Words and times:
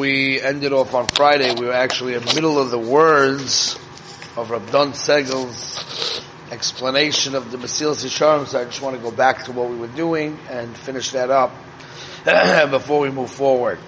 we 0.00 0.40
ended 0.40 0.72
off 0.72 0.94
on 0.94 1.06
Friday, 1.08 1.54
we 1.54 1.66
were 1.66 1.74
actually 1.74 2.14
in 2.14 2.24
the 2.24 2.34
middle 2.34 2.58
of 2.58 2.70
the 2.70 2.78
words 2.78 3.74
of 4.34 4.48
Rabdon 4.48 4.94
Segel's 4.94 6.24
explanation 6.50 7.34
of 7.34 7.50
the 7.50 7.58
Mesilas 7.58 8.02
Yesharim, 8.02 8.46
so 8.46 8.62
I 8.62 8.64
just 8.64 8.80
want 8.80 8.96
to 8.96 9.02
go 9.02 9.10
back 9.10 9.44
to 9.44 9.52
what 9.52 9.68
we 9.68 9.76
were 9.76 9.88
doing 9.88 10.38
and 10.48 10.74
finish 10.74 11.10
that 11.10 11.28
up 11.28 11.52
before 12.70 13.00
we 13.00 13.10
move 13.10 13.30
forward. 13.30 13.78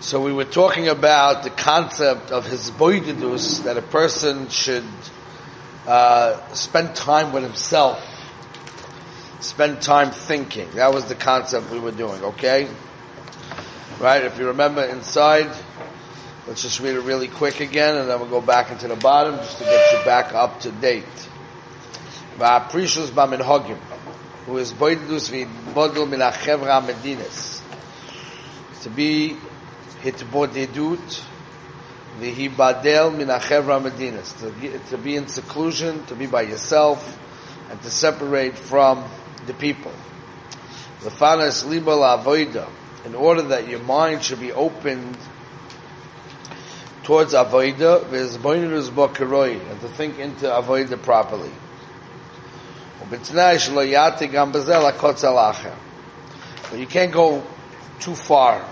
So 0.00 0.20
we 0.20 0.32
were 0.32 0.44
talking 0.44 0.88
about 0.88 1.44
the 1.44 1.50
concept 1.50 2.32
of 2.32 2.44
his 2.44 2.68
boididus, 2.72 3.62
that 3.62 3.76
a 3.76 3.82
person 3.82 4.48
should 4.48 4.84
uh, 5.86 6.52
spend 6.52 6.96
time 6.96 7.32
with 7.32 7.44
himself, 7.44 8.04
spend 9.38 9.82
time 9.82 10.10
thinking. 10.10 10.68
That 10.72 10.92
was 10.92 11.04
the 11.04 11.14
concept 11.14 11.70
we 11.70 11.78
were 11.78 11.92
doing, 11.92 12.24
okay? 12.24 12.68
Right? 14.02 14.24
If 14.24 14.36
you 14.36 14.48
remember 14.48 14.82
inside, 14.82 15.48
let's 16.48 16.60
just 16.60 16.80
read 16.80 16.96
it 16.96 17.02
really 17.02 17.28
quick 17.28 17.60
again, 17.60 17.96
and 17.96 18.10
then 18.10 18.18
we'll 18.18 18.28
go 18.28 18.40
back 18.40 18.72
into 18.72 18.88
the 18.88 18.96
bottom 18.96 19.36
just 19.36 19.58
to 19.58 19.64
get 19.64 19.92
you 19.96 20.04
back 20.04 20.34
up 20.34 20.58
to 20.62 20.72
date. 20.72 21.04
Va'aprishus 22.36 23.10
ba'minhogim, 23.10 23.76
who 24.46 24.58
is 24.58 24.72
boididus 24.72 25.30
v'bodil 25.30 26.10
min 26.10 26.18
ha'chevra 26.18 26.84
medines. 26.84 27.62
To 28.82 28.90
be 28.90 29.36
hitbodedut 30.00 31.22
v'hibadel 32.18 33.16
min 33.16 33.28
ha'chevra 33.28 33.88
medinas. 33.88 34.90
To 34.90 34.98
be 34.98 35.14
in 35.14 35.28
seclusion, 35.28 36.04
to 36.06 36.16
be 36.16 36.26
by 36.26 36.42
yourself, 36.42 37.20
and 37.70 37.80
to 37.82 37.88
separate 37.88 38.58
from 38.58 39.08
the 39.46 39.54
people. 39.54 39.92
Lefanas 41.02 41.64
liba 41.64 41.92
la'avoida 41.92 42.68
in 43.04 43.14
order 43.14 43.42
that 43.42 43.68
your 43.68 43.80
mind 43.80 44.22
should 44.22 44.40
be 44.40 44.52
opened 44.52 45.16
towards 47.02 47.34
avoida, 47.34 48.02
and 49.70 49.80
to 49.80 49.88
think 49.88 50.18
into 50.18 50.46
avoida 50.46 51.02
properly. 51.02 51.50
But 53.10 53.18
you 56.78 56.86
can't 56.86 57.12
go 57.12 57.42
too 57.98 58.14
far 58.14 58.64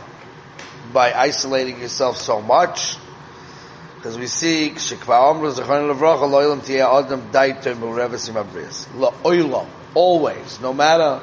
by 0.93 1.13
isolating 1.13 1.81
yourself 1.81 2.17
so 2.17 2.41
much, 2.41 2.97
because 3.97 4.17
we 4.17 4.27
see 4.29 4.73
always, 9.95 10.61
no 10.61 10.73
matter 10.73 11.21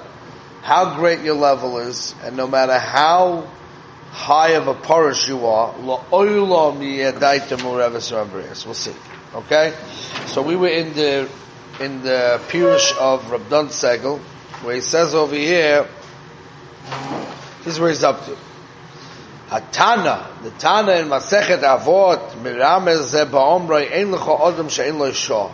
how 0.61 0.95
great 0.95 1.21
your 1.21 1.35
level 1.35 1.77
is, 1.79 2.13
and 2.23 2.35
no 2.35 2.47
matter 2.47 2.77
how 2.77 3.47
high 4.11 4.51
of 4.51 4.67
a 4.67 4.73
parish 4.73 5.27
you 5.27 5.45
are, 5.45 5.73
we'll 8.65 8.73
see. 8.73 8.95
Okay? 9.35 9.73
So 10.25 10.41
we 10.41 10.55
were 10.55 10.67
in 10.69 10.93
the, 10.93 11.29
in 11.79 12.01
the 12.01 12.41
Pirush 12.47 12.97
of 12.97 13.23
Rabdan 13.25 13.67
Segel, 13.67 14.19
where 14.63 14.75
he 14.75 14.81
says 14.81 15.13
over 15.13 15.35
here, 15.35 15.87
this 17.63 17.75
is 17.75 17.79
where 17.79 17.89
he's 17.89 18.03
up 18.03 18.25
to. 18.25 18.37
Hatana, 19.49 20.41
the 20.43 20.51
Tana 20.51 20.93
in 20.93 21.07
Masechet 21.07 21.61
Avot, 21.61 22.31
Miramez 22.41 23.03
Ze 23.03 23.23
Ba'omroi, 23.25 23.91
Ein 23.93 24.07
Lecho 24.07 24.39
Odom 24.39 24.69
She'en 24.69 24.99
Lo 24.99 25.51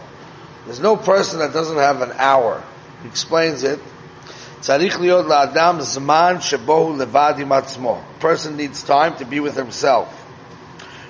There's 0.66 0.80
no 0.80 0.96
person 0.96 1.40
that 1.40 1.54
doesn't 1.54 1.78
have 1.78 2.02
an 2.02 2.12
hour. 2.14 2.64
He 3.04 3.08
explains 3.08 3.64
it. 3.64 3.80
A 4.70 4.80
person 8.20 8.56
needs 8.58 8.84
time 8.84 9.18
to 9.18 9.26
be 9.26 9.40
with 9.42 9.56
himself. 9.56 10.26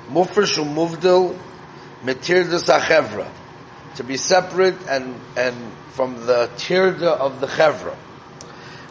Mufresh 0.09 0.57
umuvdil 0.57 1.37
metirdus 2.03 2.69
achevra. 2.69 3.27
To 3.95 4.03
be 4.03 4.17
separate 4.17 4.75
and, 4.89 5.19
and 5.37 5.55
from 5.91 6.25
the 6.25 6.49
tirda 6.57 7.03
of 7.03 7.39
the 7.41 7.47
chevra. 7.47 7.95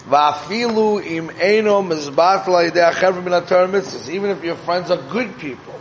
Va'afilu 0.08 1.04
im 1.04 1.30
eno 1.40 1.82
mizbat 1.82 2.44
la'idei 2.44 2.92
achevra 2.92 3.22
min 3.22 4.14
Even 4.14 4.30
if 4.30 4.44
your 4.44 4.56
friends 4.56 4.92
are 4.92 5.02
good 5.10 5.38
people 5.38 5.74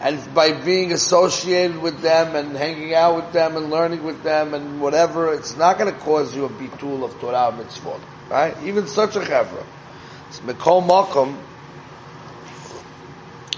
and 0.00 0.34
by 0.34 0.52
being 0.52 0.92
associated 0.92 1.78
with 1.78 2.00
them 2.00 2.36
and 2.36 2.56
hanging 2.56 2.94
out 2.94 3.16
with 3.16 3.32
them 3.32 3.56
and 3.56 3.70
learning 3.70 4.04
with 4.04 4.22
them 4.22 4.54
and 4.54 4.80
whatever, 4.80 5.34
it's 5.34 5.56
not 5.56 5.78
going 5.78 5.92
to 5.92 6.00
cause 6.00 6.34
you 6.36 6.44
a 6.44 6.48
bitul 6.48 7.02
of 7.04 7.18
Torah 7.20 7.52
mitzvot, 7.52 8.00
right? 8.30 8.56
Even 8.64 8.86
such 8.86 9.16
a 9.16 9.20
chevra. 9.20 9.64
It's 10.28 10.40
mekol 10.40 10.86
makom, 10.86 11.36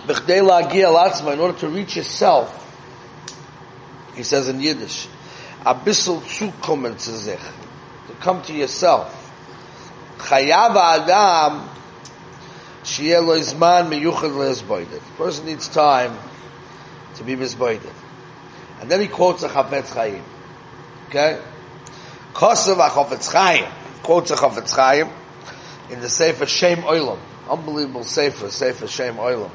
in 0.08 1.40
order 1.40 1.58
to 1.58 1.68
reach 1.68 1.96
yourself, 1.96 2.56
he 4.16 4.22
says 4.22 4.48
in 4.48 4.60
Yiddish, 4.60 5.08
abissel 5.64 6.20
zukommen 6.20 6.98
zu 6.98 7.36
to 7.36 8.14
come 8.20 8.42
to 8.42 8.52
yourself. 8.52 9.16
Chayav 10.18 10.74
adam, 10.74 11.69
The 12.82 13.14
person 15.16 15.46
needs 15.46 15.68
time 15.68 16.16
to 17.16 17.24
be 17.24 17.36
misboided. 17.36 17.92
And 18.80 18.90
then 18.90 19.00
he 19.00 19.08
quotes 19.08 19.42
a 19.42 19.48
Chafetz 19.48 19.92
Chaim. 19.94 20.22
Okay? 21.08 21.40
Kosev 22.32 22.76
HaChafetz 22.76 23.30
Chaim. 23.32 23.70
Quotes 24.02 24.30
a 24.30 24.36
Chafetz 24.36 24.74
Chaim 24.74 25.08
in 25.90 26.00
the 26.00 26.08
Sefer 26.08 26.46
Shem 26.46 26.78
Oilam. 26.78 27.18
Unbelievable 27.48 28.04
Sefer, 28.04 28.48
Sefer 28.50 28.86
Shem 28.86 29.16
Oilam. 29.16 29.50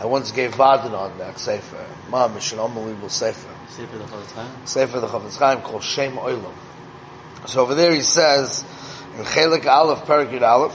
I 0.00 0.06
once 0.06 0.32
gave 0.32 0.54
Vaden 0.54 0.92
on 0.92 1.18
that 1.18 1.38
Sefer. 1.38 1.86
Mamish, 2.10 2.52
an 2.52 2.58
unbelievable 2.58 3.08
Sefer. 3.08 3.54
Sefer 3.68 3.98
the 3.98 4.04
Chafetz 4.04 4.32
Chaim? 4.32 4.66
Sefer 4.66 5.00
the 5.00 5.06
Chafetz 5.06 5.36
Chaim 5.38 5.60
called 5.60 5.84
Shem 5.84 6.16
Oilam. 6.16 6.54
So 7.46 7.60
over 7.60 7.76
there 7.76 7.92
he 7.92 8.00
says, 8.00 8.64
in 9.16 9.22
Chelik 9.24 9.66
Aleph, 9.66 10.00
Perakid 10.00 10.42
Aleph, 10.42 10.74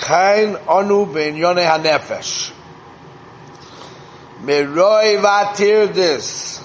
Kain 0.00 0.54
Onu 0.66 1.12
Ben 1.12 1.34
Yoneh 1.36 1.64
HaNefesh. 1.64 2.52
Meroi 4.42 5.20
vatirdis. 5.20 6.60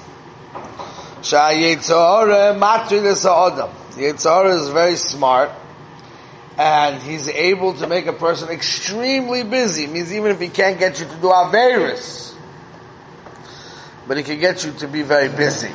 Shayetzore 1.21 2.57
matridis 2.57 3.23
ha'odam. 3.23 3.71
The 3.95 4.03
Yetzorah 4.03 4.61
is 4.61 4.69
very 4.69 4.95
smart, 4.95 5.49
and 6.55 7.01
he's 7.01 7.27
able 7.27 7.73
to 7.73 7.87
make 7.87 8.05
a 8.05 8.13
person 8.13 8.49
extremely 8.49 9.43
busy. 9.43 9.85
It 9.85 9.89
means 9.89 10.13
even 10.13 10.31
if 10.31 10.39
he 10.39 10.49
can't 10.49 10.77
get 10.77 10.99
you 10.99 11.07
to 11.07 11.15
do 11.15 11.27
Averis, 11.29 12.35
but 14.07 14.17
he 14.17 14.23
can 14.23 14.39
get 14.39 14.63
you 14.63 14.71
to 14.73 14.87
be 14.87 15.01
very 15.01 15.29
busy. 15.29 15.71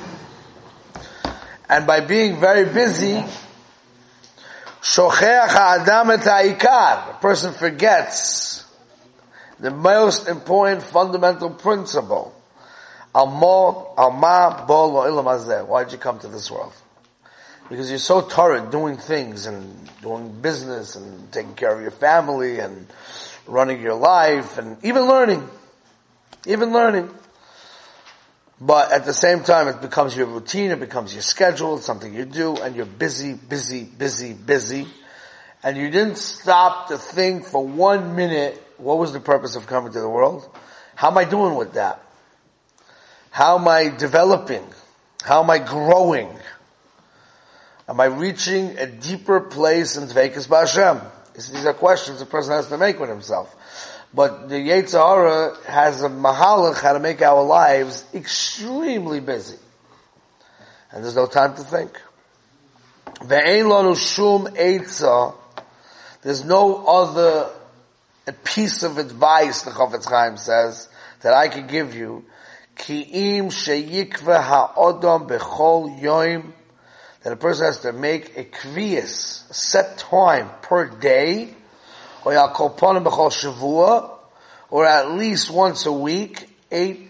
And 1.68 1.84
by 1.84 2.00
being 2.00 2.38
very 2.38 2.64
busy, 2.64 3.24
shocheach 4.82 5.48
ha'adam 5.48 6.10
et 6.10 6.24
ha'ikar. 6.24 7.10
A 7.10 7.18
person 7.20 7.54
forgets 7.54 8.64
the 9.60 9.70
most 9.70 10.28
important 10.28 10.82
fundamental 10.82 11.50
principle. 11.50 12.34
Why 13.14 13.24
did 15.84 15.92
you 15.92 15.98
come 15.98 16.18
to 16.18 16.28
this 16.28 16.50
world? 16.50 16.72
Because 17.68 17.90
you're 17.90 17.98
so 17.98 18.22
tired 18.22 18.70
doing 18.70 18.96
things 18.96 19.46
and 19.46 19.88
doing 20.02 20.32
business 20.40 20.96
and 20.96 21.30
taking 21.30 21.54
care 21.54 21.72
of 21.74 21.80
your 21.80 21.90
family 21.90 22.58
and 22.58 22.86
running 23.46 23.80
your 23.80 23.94
life 23.94 24.58
and 24.58 24.76
even 24.84 25.02
learning. 25.02 25.48
Even 26.46 26.72
learning. 26.72 27.08
But 28.64 28.92
at 28.92 29.04
the 29.04 29.12
same 29.12 29.42
time, 29.42 29.66
it 29.66 29.80
becomes 29.80 30.16
your 30.16 30.26
routine, 30.26 30.70
it 30.70 30.78
becomes 30.78 31.12
your 31.12 31.22
schedule, 31.22 31.78
it's 31.78 31.84
something 31.84 32.14
you 32.14 32.24
do, 32.24 32.56
and 32.58 32.76
you're 32.76 32.86
busy, 32.86 33.34
busy, 33.34 33.82
busy, 33.82 34.34
busy. 34.34 34.86
And 35.64 35.76
you 35.76 35.90
didn't 35.90 36.16
stop 36.16 36.86
to 36.88 36.96
think 36.96 37.44
for 37.44 37.66
one 37.66 38.14
minute 38.14 38.62
what 38.78 38.98
was 38.98 39.12
the 39.12 39.18
purpose 39.18 39.56
of 39.56 39.66
coming 39.66 39.92
to 39.92 40.00
the 40.00 40.08
world? 40.08 40.48
How 40.94 41.10
am 41.10 41.18
I 41.18 41.24
doing 41.24 41.56
with 41.56 41.72
that? 41.72 42.04
How 43.32 43.58
am 43.58 43.66
I 43.66 43.88
developing? 43.88 44.64
How 45.24 45.42
am 45.42 45.50
I 45.50 45.58
growing? 45.58 46.28
Am 47.88 48.00
I 48.00 48.04
reaching 48.04 48.78
a 48.78 48.86
deeper 48.86 49.40
place 49.40 49.96
in 49.96 50.04
Dveikas 50.04 50.46
Ba'Hashem? 50.46 51.04
These 51.34 51.66
are 51.66 51.74
questions 51.74 52.20
a 52.20 52.26
person 52.26 52.52
has 52.52 52.68
to 52.68 52.78
make 52.78 53.00
with 53.00 53.10
himself. 53.10 53.56
But 54.14 54.50
the 54.50 54.56
Yetzirah 54.56 55.64
has 55.64 56.02
a 56.02 56.08
mahalach 56.08 56.80
how 56.80 56.92
to 56.92 57.00
make 57.00 57.22
our 57.22 57.42
lives 57.42 58.04
extremely 58.12 59.20
busy. 59.20 59.58
And 60.90 61.02
there's 61.02 61.16
no 61.16 61.26
time 61.26 61.54
to 61.54 61.62
think. 61.62 61.98
There's 66.22 66.44
no 66.44 66.86
other 66.86 67.50
piece 68.44 68.82
of 68.82 68.98
advice, 68.98 69.62
the 69.62 69.70
Chofetz 69.70 70.04
Chaim 70.08 70.36
says, 70.36 70.88
that 71.22 71.32
I 71.32 71.48
can 71.48 71.66
give 71.66 71.94
you, 71.94 72.24
that 77.22 77.32
a 77.32 77.36
person 77.36 77.66
has 77.66 77.78
to 77.80 77.92
make 77.92 78.36
a 78.36 78.44
kviyas, 78.44 79.50
a 79.50 79.54
set 79.54 79.98
time 79.98 80.50
per 80.62 80.86
day, 80.88 81.54
or 84.70 84.86
at 84.86 85.10
least 85.12 85.50
once 85.50 85.86
a 85.86 85.92
week, 85.92 86.48
a 86.70 87.08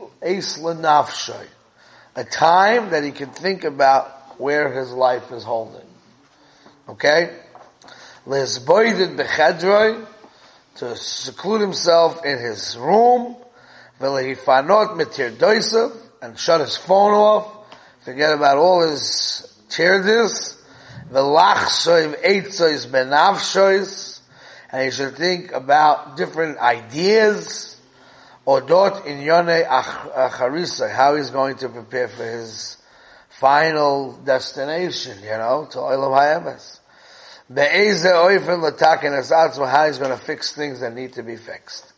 time 2.25 2.91
that 2.91 3.05
he 3.05 3.11
can 3.13 3.31
think 3.31 3.65
about 3.65 4.41
where 4.41 4.73
his 4.73 4.91
life 4.93 5.31
is 5.33 5.45
holding. 5.45 5.87
Okay? 6.89 7.31
To 10.77 10.97
seclude 10.97 11.61
himself 11.61 12.25
in 12.25 12.39
his 12.39 12.77
room, 12.79 13.37
and 16.23 16.39
shut 16.39 16.61
his 16.61 16.77
phone 16.77 17.13
off, 17.13 17.53
forget 18.05 18.33
about 18.33 18.57
all 18.57 18.81
his 18.81 19.53
benavshois, 22.87 24.12
and 24.73 24.85
he 24.85 24.91
should 24.91 25.17
think 25.17 25.53
about 25.53 26.17
different 26.17 26.59
ideas, 26.59 27.79
odot 28.47 29.05
in 29.07 29.21
yone 29.21 29.47
acharisa, 29.47 30.91
how 30.91 31.17
he's 31.17 31.31
going 31.31 31.57
to 31.59 31.69
prepare 31.69 32.09
for 32.09 32.25
his 32.25 32.79
final 33.29 34.13
destination, 34.13 35.19
you 35.23 35.31
know, 35.31 35.69
to 35.71 35.79
Olam 35.79 36.17
HaEmes. 36.17 36.79
Be'eze 37.53 38.07
oifen 38.07 38.63
l'taken 38.63 39.13
esatzma, 39.13 39.71
how 39.71 39.87
he's 39.87 39.99
going 39.99 40.17
to 40.17 40.25
fix 40.25 40.55
things 40.55 40.81
that 40.81 40.95
need 40.95 41.13
to 41.15 41.23
be 41.23 41.37
fixed. 41.37 41.93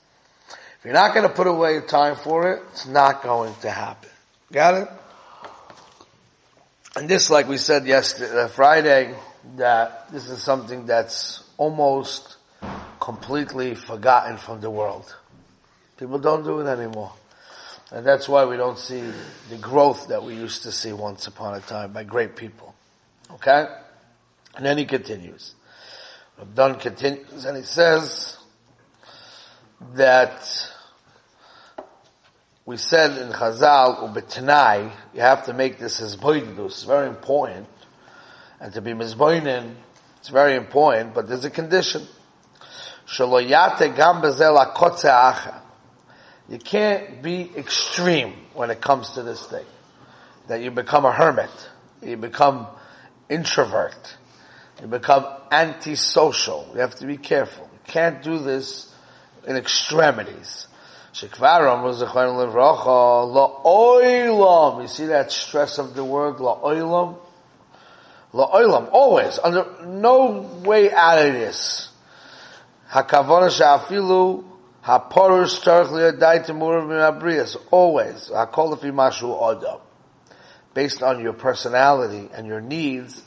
If 0.49 0.85
you're 0.85 0.95
not 0.95 1.15
going 1.15 1.29
to 1.29 1.35
put 1.35 1.47
away 1.47 1.81
time 1.81 2.17
for 2.17 2.53
it, 2.53 2.63
it's 2.73 2.87
not 2.87 3.23
going 3.23 3.55
to 3.63 3.71
happen. 3.71 4.11
Got 4.53 4.75
it? 4.75 4.89
And 6.97 7.09
this, 7.09 7.31
like 7.31 7.49
we 7.49 7.57
said 7.57 7.87
yesterday, 7.87 8.43
uh, 8.43 8.49
Friday, 8.49 9.15
that 9.57 10.11
this 10.13 10.29
is 10.29 10.43
something 10.43 10.87
that's 10.87 11.43
almost 11.57 12.34
completely 13.05 13.75
forgotten 13.75 14.39
from 14.39 14.63
the 14.63 14.71
world. 14.71 15.15
People 15.99 16.19
don't 16.19 16.43
do 16.43 16.61
it 16.61 16.67
anymore. 16.67 17.13
And 17.93 18.05
that's 18.05 18.27
why 18.27 18.47
we 18.47 18.57
don't 18.57 18.79
see 18.79 19.03
the 19.51 19.59
growth 19.59 20.09
that 20.09 20.25
we 20.25 20.35
used 20.35 20.63
to 20.63 20.73
see 20.73 20.91
once 20.95 21.27
upon 21.27 21.55
a 21.55 21.61
time 21.61 21.93
by 21.93 22.05
great 22.05 22.35
people. 22.35 22.75
Okay? 23.33 23.67
And 24.57 24.65
then 24.65 24.79
he 24.79 24.87
continues. 24.87 25.55
Rabban 26.41 26.81
continues 26.81 27.45
and 27.45 27.59
he 27.59 27.63
says 27.63 28.39
that 29.97 30.73
we 32.65 32.79
said 32.79 33.21
in 33.21 33.33
Chazal, 33.33 33.99
ubetnai, 33.99 34.91
you 35.13 35.21
have 35.21 35.45
to 35.45 35.53
make 35.53 35.79
this 35.79 36.01
as 36.01 36.17
boidus, 36.17 36.87
very 36.87 37.09
important. 37.09 37.69
And 38.61 38.73
to 38.73 38.81
be 38.81 38.93
mizboinin, 38.93 39.75
it's 40.21 40.31
very 40.31 40.57
important, 40.57 41.13
but 41.13 41.29
there's 41.29 41.45
a 41.45 41.51
condition. 41.51 42.09
You 46.49 46.59
can't 46.59 47.23
be 47.23 47.51
extreme 47.57 48.35
when 48.55 48.71
it 48.71 48.81
comes 48.81 49.11
to 49.11 49.23
this 49.23 49.47
thing. 49.47 49.65
That 50.49 50.63
you 50.63 50.71
become 50.71 51.05
a 51.05 51.13
hermit. 51.13 51.51
You 52.03 52.17
become 52.17 52.67
introvert. 53.29 54.17
You 54.81 54.89
become 54.89 55.27
antisocial. 55.51 56.71
You 56.75 56.81
have 56.81 56.97
to 56.97 57.07
be 57.07 57.17
careful. 57.17 57.69
You 57.73 57.79
can't 57.87 58.23
do 58.23 58.39
this 58.39 58.93
in 59.47 59.57
extremities. 59.57 60.67
You 61.23 61.29
see 61.29 61.37
that 65.07 65.27
stress 65.31 65.79
of 65.79 65.95
the 65.95 66.05
word 66.05 66.37
la'oilam? 66.37 67.17
La'oilam, 68.33 68.89
always, 68.91 69.39
under 69.39 69.67
no 69.87 70.41
way 70.65 70.93
out 70.93 71.25
of 71.25 71.33
this. 71.35 71.91
Hakavona 72.95 73.51
sha'afilu 73.51 74.45
haporush 74.85 75.61
tarich 75.65 75.91
liyadai 75.91 76.47
temurav 76.47 76.87
min 76.87 76.99
always. 77.73 78.31
Hakol 78.31 78.69
lefi 78.73 78.93
mashu 78.93 79.29
odam. 79.37 79.81
Based 80.75 81.03
on 81.03 81.21
your 81.21 81.33
personality 81.33 82.31
and 82.33 82.47
your 82.47 82.61
needs, 82.61 83.21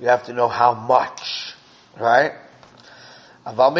you 0.00 0.08
have 0.08 0.24
to 0.24 0.32
know 0.32 0.48
how 0.48 0.74
much, 0.74 1.54
right? 1.96 2.32
You 3.44 3.52
have 3.52 3.74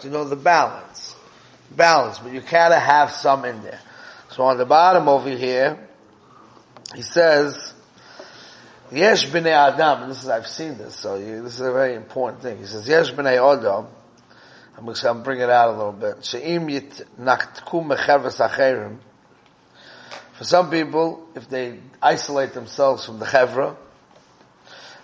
to 0.00 0.10
know 0.10 0.24
the 0.24 0.36
balance. 0.36 1.16
Balance, 1.70 2.18
but 2.18 2.32
you 2.32 2.40
gotta 2.40 2.78
have 2.78 3.12
some 3.12 3.44
in 3.44 3.62
there. 3.62 3.80
So 4.30 4.42
on 4.44 4.58
the 4.58 4.64
bottom 4.66 5.08
over 5.08 5.30
here, 5.30 5.78
he 6.94 7.02
says, 7.02 7.74
Yesh 8.92 9.28
b'nei 9.28 9.52
Adam, 9.52 10.08
this 10.08 10.24
is, 10.24 10.28
I've 10.28 10.48
seen 10.48 10.76
this, 10.76 10.96
so 10.96 11.14
you, 11.14 11.44
this 11.44 11.54
is 11.54 11.60
a 11.60 11.72
very 11.72 11.94
important 11.94 12.42
thing. 12.42 12.58
He 12.58 12.64
says, 12.64 12.88
Yesh 12.88 13.12
b'nei 13.12 13.36
Adam, 13.36 13.86
I'm 14.76 14.84
going 14.84 14.96
to 14.96 15.14
bring 15.14 15.40
it 15.40 15.48
out 15.48 15.68
a 15.68 15.76
little 15.76 15.92
bit. 15.92 16.24
She'im 16.24 16.68
yit 16.68 17.02
nachtku 17.20 17.86
mecheves 17.86 18.44
acherim, 18.44 18.98
for 20.32 20.44
some 20.44 20.70
people, 20.70 21.28
if 21.34 21.48
they 21.48 21.78
isolate 22.02 22.54
themselves 22.54 23.04
from 23.04 23.18
the 23.18 23.26
chevra, 23.26 23.76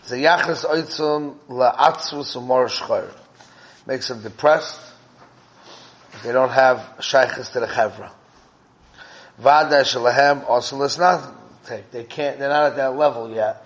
zeyachas 0.07 0.65
oitzum 0.65 1.37
la'atzvus 1.49 2.37
umor 2.37 3.13
makes 3.87 4.09
them 4.09 4.23
depressed 4.23 4.81
if 6.15 6.23
they 6.23 6.33
don't 6.33 6.49
have 6.49 6.79
shaykhs 7.01 7.51
to 7.51 7.61
the 7.61 7.67
chevra. 7.67 8.11
Vada 9.39 9.83
shalahem 9.83 10.49
also 10.49 10.81
is 10.83 10.99
not. 10.99 11.35
They 11.93 12.05
can't, 12.05 12.39
they're 12.39 12.49
not 12.49 12.73
at 12.73 12.77
that 12.77 12.97
level 12.97 13.31
yet 13.31 13.66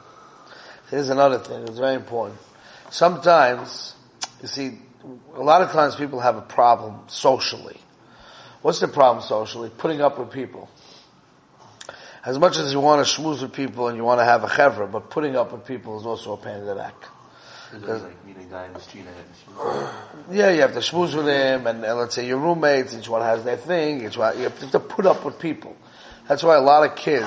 Here's 0.91 1.09
another 1.09 1.39
thing, 1.39 1.63
it's 1.63 1.79
very 1.79 1.95
important. 1.95 2.39
Sometimes, 2.91 3.95
you 4.41 4.47
see, 4.47 4.77
a 5.35 5.41
lot 5.41 5.61
of 5.61 5.71
times 5.71 5.95
people 5.95 6.19
have 6.19 6.35
a 6.35 6.41
problem 6.41 6.99
socially. 7.07 7.77
What's 8.61 8.79
the 8.79 8.87
problem 8.87 9.23
socially? 9.23 9.71
Putting 9.75 10.01
up 10.01 10.19
with 10.19 10.31
people 10.31 10.69
as 12.23 12.37
much 12.37 12.57
as 12.57 12.71
you 12.71 12.79
want 12.79 13.05
to 13.05 13.11
schmooze 13.11 13.41
with 13.41 13.53
people 13.53 13.87
and 13.87 13.97
you 13.97 14.03
want 14.03 14.19
to 14.19 14.25
have 14.25 14.43
a 14.43 14.47
chevra, 14.47 14.91
but 14.91 15.09
putting 15.09 15.35
up 15.35 15.51
with 15.51 15.65
people 15.65 15.99
is 15.99 16.05
also 16.05 16.33
a 16.33 16.37
pain 16.37 16.57
in 16.57 16.65
the 16.65 16.75
neck. 16.75 16.95
Like 17.73 18.25
meeting 18.25 18.43
a 18.43 18.45
guy 18.47 18.65
in 18.65 18.73
the 18.73 18.81
street 18.81 19.05
yeah, 20.31 20.51
you 20.51 20.61
have 20.61 20.73
to 20.73 20.79
schmooze 20.79 21.15
with 21.15 21.25
him, 21.25 21.67
and, 21.67 21.85
and, 21.85 21.97
let's 21.97 22.15
say 22.15 22.27
your 22.27 22.37
roommates, 22.37 22.93
each 22.93 23.07
one 23.07 23.21
has 23.21 23.45
their 23.45 23.55
thing, 23.55 24.05
each 24.05 24.17
one, 24.17 24.37
you 24.37 24.43
have 24.43 24.71
to 24.71 24.79
put 24.79 25.05
up 25.05 25.23
with 25.23 25.39
people. 25.39 25.75
That's 26.27 26.43
why 26.43 26.57
a 26.57 26.61
lot 26.61 26.83
of 26.83 26.97
kids, 26.97 27.23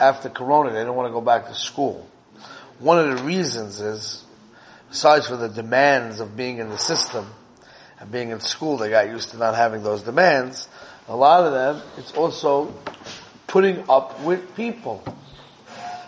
after 0.00 0.28
Corona, 0.28 0.72
they 0.72 0.82
don't 0.82 0.96
want 0.96 1.08
to 1.08 1.12
go 1.12 1.20
back 1.20 1.46
to 1.46 1.54
school. 1.54 2.08
One 2.78 2.98
of 2.98 3.16
the 3.16 3.24
reasons 3.24 3.80
is, 3.80 4.24
besides 4.90 5.28
for 5.28 5.36
the 5.36 5.48
demands 5.48 6.20
of 6.20 6.36
being 6.36 6.58
in 6.58 6.68
the 6.68 6.78
system, 6.78 7.26
and 8.00 8.10
being 8.10 8.30
in 8.30 8.40
school, 8.40 8.76
they 8.76 8.90
got 8.90 9.08
used 9.08 9.30
to 9.30 9.38
not 9.38 9.54
having 9.54 9.82
those 9.82 10.02
demands. 10.02 10.68
A 11.08 11.16
lot 11.16 11.44
of 11.44 11.52
them, 11.52 11.82
it's 11.96 12.12
also 12.12 12.74
putting 13.46 13.88
up 13.88 14.20
with 14.22 14.54
people. 14.56 15.02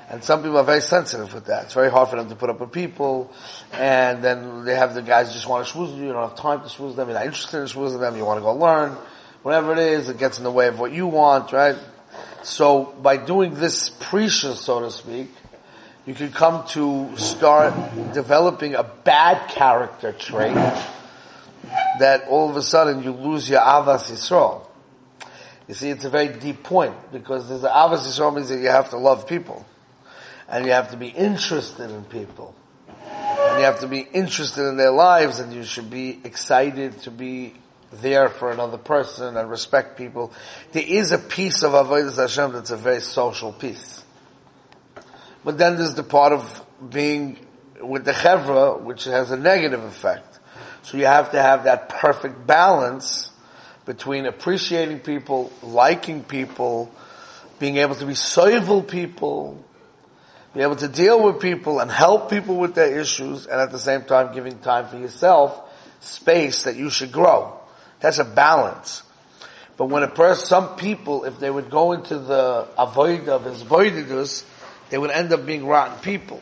And 0.09 0.23
some 0.23 0.43
people 0.43 0.59
are 0.59 0.65
very 0.65 0.83
sensitive 0.83 1.35
with 1.35 1.47
that. 1.47 1.65
It's 1.65 1.75
very 1.75 1.91
hard 1.91 2.09
for 2.09 2.17
them 2.17 2.29
to 2.29 2.37
put 2.37 2.49
up 2.49 2.61
with 2.61 2.73
people. 2.73 3.33
And 3.73 4.23
then 4.23 4.65
they 4.65 4.75
have 4.75 4.95
the 4.95 5.03
guys 5.03 5.33
just 5.33 5.49
want 5.49 5.67
to 5.67 5.73
schmooze 5.73 5.97
you. 5.97 6.07
You 6.07 6.13
don't 6.13 6.29
have 6.29 6.39
time 6.39 6.61
to 6.61 6.67
schmooze 6.67 6.95
them. 6.95 7.09
You're 7.09 7.19
not 7.19 7.27
interested 7.27 7.59
in 7.59 7.67
schmoozing 7.67 8.01
them. 8.01 8.17
You 8.17 8.25
want 8.25 8.39
to 8.39 8.43
go 8.43 8.53
learn. 8.53 8.97
Whatever 9.43 9.73
it 9.73 9.79
is, 9.79 10.09
it 10.09 10.19
gets 10.19 10.39
in 10.39 10.45
the 10.45 10.51
way 10.51 10.69
of 10.69 10.79
what 10.79 10.93
you 10.93 11.07
want, 11.07 11.53
right? 11.53 11.77
So 12.43 12.85
by 12.85 13.17
doing 13.17 13.55
this 13.55 13.91
precious, 13.91 14.61
so 14.61 14.81
to 14.81 14.91
speak, 14.91 15.31
you 16.07 16.15
can 16.15 16.31
come 16.31 16.67
to 16.69 17.17
start 17.17 17.75
developing 18.15 18.77
a 18.77 18.85
bad 18.85 19.49
character 19.51 20.13
trait 20.13 20.55
that 21.99 22.29
all 22.29 22.49
of 22.49 22.57
a 22.57 22.63
sudden 22.63 23.03
you 23.03 23.11
lose 23.11 23.51
your 23.51 23.61
avas 23.61 24.11
Yisrael. 24.11 24.67
You 25.67 25.75
see, 25.75 25.91
it's 25.91 26.05
a 26.05 26.11
very 26.11 26.29
deep 26.29 26.63
point 26.63 26.95
because 27.11 27.49
there's 27.49 27.65
obviously 27.65 28.13
so 28.13 28.31
means 28.31 28.51
that 28.51 28.61
you 28.61 28.69
have 28.69 28.91
to 28.91 28.99
love 28.99 29.27
people, 29.27 29.67
and 30.49 30.65
you 30.65 30.71
have 30.71 30.93
to 30.93 30.97
be 30.97 31.09
interested 31.09 31.91
in 31.91 32.05
people, 32.05 32.55
and 32.89 33.59
you 33.59 33.65
have 33.65 33.81
to 33.81 33.89
be 33.89 33.99
interested 33.99 34.69
in 34.69 34.77
their 34.77 34.93
lives, 34.93 35.41
and 35.41 35.53
you 35.53 35.65
should 35.65 35.91
be 35.91 36.21
excited 36.23 37.01
to 37.01 37.11
be 37.11 37.55
there 37.93 38.29
for 38.29 38.53
another 38.53 38.79
person 38.79 39.37
and 39.37 39.51
respect 39.51 39.99
people. 39.99 40.33
There 40.71 40.85
is 40.87 41.11
a 41.11 41.19
piece 41.19 41.65
of 41.65 41.73
avodas 41.73 42.17
Hashem 42.17 42.53
that's 42.53 42.71
a 42.71 42.77
very 42.77 43.01
social 43.01 43.53
piece, 43.53 43.96
but 45.47 45.59
then 45.59 45.77
there's 45.77 45.95
the 45.95 46.03
part 46.03 46.33
of 46.33 46.67
being 46.91 47.39
with 47.81 48.05
the 48.05 48.11
chevra, 48.11 48.83
which 48.83 49.05
has 49.05 49.31
a 49.31 49.37
negative 49.37 49.85
effect, 49.85 50.41
So 50.83 50.97
you 50.97 51.07
have 51.07 51.31
to 51.31 51.41
have 51.41 51.65
that 51.65 51.89
perfect 51.89 52.49
balance 52.49 53.31
between 53.85 54.27
appreciating 54.27 54.99
people, 54.99 55.53
liking 55.63 56.25
people, 56.25 56.93
being 57.61 57.77
able 57.77 57.95
to 57.95 58.07
be 58.07 58.17
civil 58.17 58.83
people, 58.83 59.65
be 60.53 60.63
able 60.63 60.75
to 60.75 60.89
deal 60.89 61.23
with 61.23 61.39
people 61.39 61.79
and 61.79 61.93
help 61.93 62.29
people 62.29 62.57
with 62.57 62.75
their 62.75 62.99
issues, 62.99 63.47
and 63.47 63.61
at 63.61 63.71
the 63.71 63.79
same 63.79 64.03
time 64.03 64.35
giving 64.35 64.59
time 64.59 64.89
for 64.89 64.99
yourself, 64.99 65.61
space 66.01 66.65
that 66.65 66.75
you 66.75 66.91
should 66.91 67.13
grow. 67.13 67.57
That's 68.01 68.19
a 68.19 68.25
balance. 68.25 69.05
But 69.77 69.91
when 69.91 70.03
a 70.03 70.09
person, 70.09 70.45
some 70.45 70.75
people, 70.75 71.25
if 71.25 71.39
they 71.39 71.51
would 71.51 71.71
go 71.71 71.93
into 71.93 72.19
the 72.19 72.67
avoid 72.77 73.29
of 73.29 73.45
his 73.45 73.63
voididus, 73.63 74.45
they 74.91 74.99
would 74.99 75.11
end 75.11 75.33
up 75.33 75.47
being 75.47 75.67
rotten 75.67 75.99
people. 76.01 76.41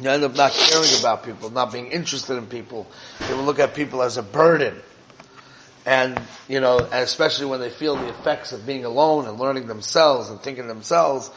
You 0.00 0.08
end 0.08 0.24
up 0.24 0.34
not 0.34 0.52
caring 0.52 0.98
about 0.98 1.24
people, 1.24 1.50
not 1.50 1.72
being 1.72 1.88
interested 1.88 2.36
in 2.36 2.46
people. 2.46 2.86
They 3.28 3.34
will 3.34 3.44
look 3.44 3.58
at 3.58 3.74
people 3.74 4.02
as 4.02 4.16
a 4.16 4.22
burden. 4.22 4.80
And, 5.84 6.20
you 6.48 6.60
know, 6.60 6.78
especially 6.78 7.46
when 7.46 7.60
they 7.60 7.68
feel 7.68 7.96
the 7.96 8.08
effects 8.08 8.52
of 8.52 8.64
being 8.64 8.84
alone 8.84 9.26
and 9.26 9.38
learning 9.38 9.66
themselves 9.66 10.30
and 10.30 10.40
thinking 10.40 10.68
themselves, 10.68 11.30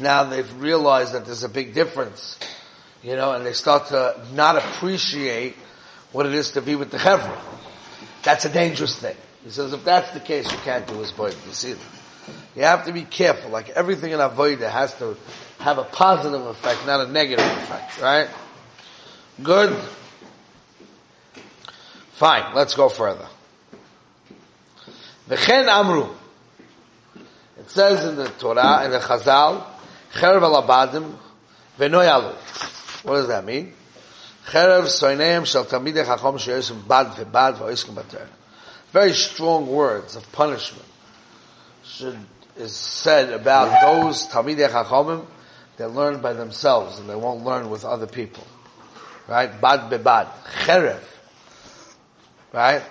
now 0.00 0.24
they've 0.24 0.60
realized 0.60 1.12
that 1.12 1.26
there's 1.26 1.44
a 1.44 1.48
big 1.48 1.74
difference. 1.74 2.38
You 3.02 3.16
know, 3.16 3.32
and 3.32 3.46
they 3.46 3.52
start 3.52 3.86
to 3.88 4.20
not 4.34 4.56
appreciate 4.56 5.54
what 6.12 6.26
it 6.26 6.34
is 6.34 6.52
to 6.52 6.62
be 6.62 6.74
with 6.74 6.90
the 6.90 6.98
Hevra. 6.98 7.38
That's 8.22 8.44
a 8.44 8.52
dangerous 8.52 8.98
thing. 8.98 9.16
He 9.44 9.50
says 9.50 9.72
if 9.72 9.84
that's 9.84 10.10
the 10.10 10.20
case, 10.20 10.50
you 10.50 10.58
can't 10.58 10.86
do 10.86 10.98
his 10.98 11.12
void. 11.12 11.34
You 11.46 11.52
see? 11.52 11.74
You 12.56 12.62
have 12.62 12.86
to 12.86 12.92
be 12.92 13.02
careful. 13.02 13.50
Like 13.50 13.70
everything 13.70 14.12
in 14.12 14.18
avodah 14.18 14.70
has 14.70 14.92
to 14.98 15.16
have 15.60 15.78
a 15.78 15.84
positive 15.84 16.46
effect, 16.46 16.86
not 16.86 17.06
a 17.06 17.10
negative 17.10 17.44
effect, 17.44 18.00
right? 18.00 18.28
Good. 19.42 19.76
Fine. 22.14 22.54
Let's 22.54 22.74
go 22.74 22.88
further. 22.88 23.26
V'chen 25.28 25.68
amru. 25.68 26.08
It 27.58 27.70
says 27.70 28.04
in 28.04 28.16
the 28.16 28.28
Torah, 28.28 28.84
in 28.84 28.90
the 28.90 28.98
Chazal, 28.98 29.64
Cherev 30.12 30.42
alabadim 30.42 31.14
v'noyalu. 31.78 32.34
What 33.04 33.14
does 33.14 33.28
that 33.28 33.44
mean? 33.44 33.72
Cherev 34.46 34.84
soineim 34.84 35.46
shel 35.46 35.64
tamidei 35.66 36.04
chachom 36.04 36.34
sheyosim 36.34 36.88
bad 36.88 37.08
v'bad 37.08 37.58
v'oiskim 37.58 37.94
bater. 37.94 38.28
Very 38.92 39.12
strong 39.12 39.66
words 39.66 40.16
of 40.16 40.30
punishment 40.32 40.88
should, 41.84 42.18
is 42.56 42.74
said 42.74 43.32
about 43.32 43.82
those 43.82 44.26
tamidei 44.28 44.68
chachomim 44.68 45.26
that 45.80 45.94
learn 45.94 46.20
by 46.20 46.34
themselves 46.34 46.98
and 46.98 47.08
they 47.08 47.14
won't 47.16 47.42
learn 47.42 47.70
with 47.70 47.86
other 47.86 48.06
people. 48.06 48.46
Right? 49.26 49.48
Bad 49.62 49.90
bebad. 49.90 50.28
Cherev. 50.64 51.00
Right? 52.52 52.82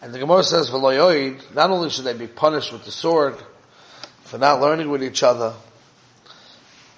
And 0.00 0.14
the 0.14 0.18
Gemara 0.18 0.42
says, 0.42 0.70
V'loyoid, 0.70 1.54
not 1.54 1.68
only 1.68 1.90
should 1.90 2.06
they 2.06 2.14
be 2.14 2.26
punished 2.26 2.72
with 2.72 2.86
the 2.86 2.90
sword 2.90 3.36
for 4.22 4.38
not 4.38 4.62
learning 4.62 4.88
with 4.88 5.04
each 5.04 5.22
other, 5.22 5.52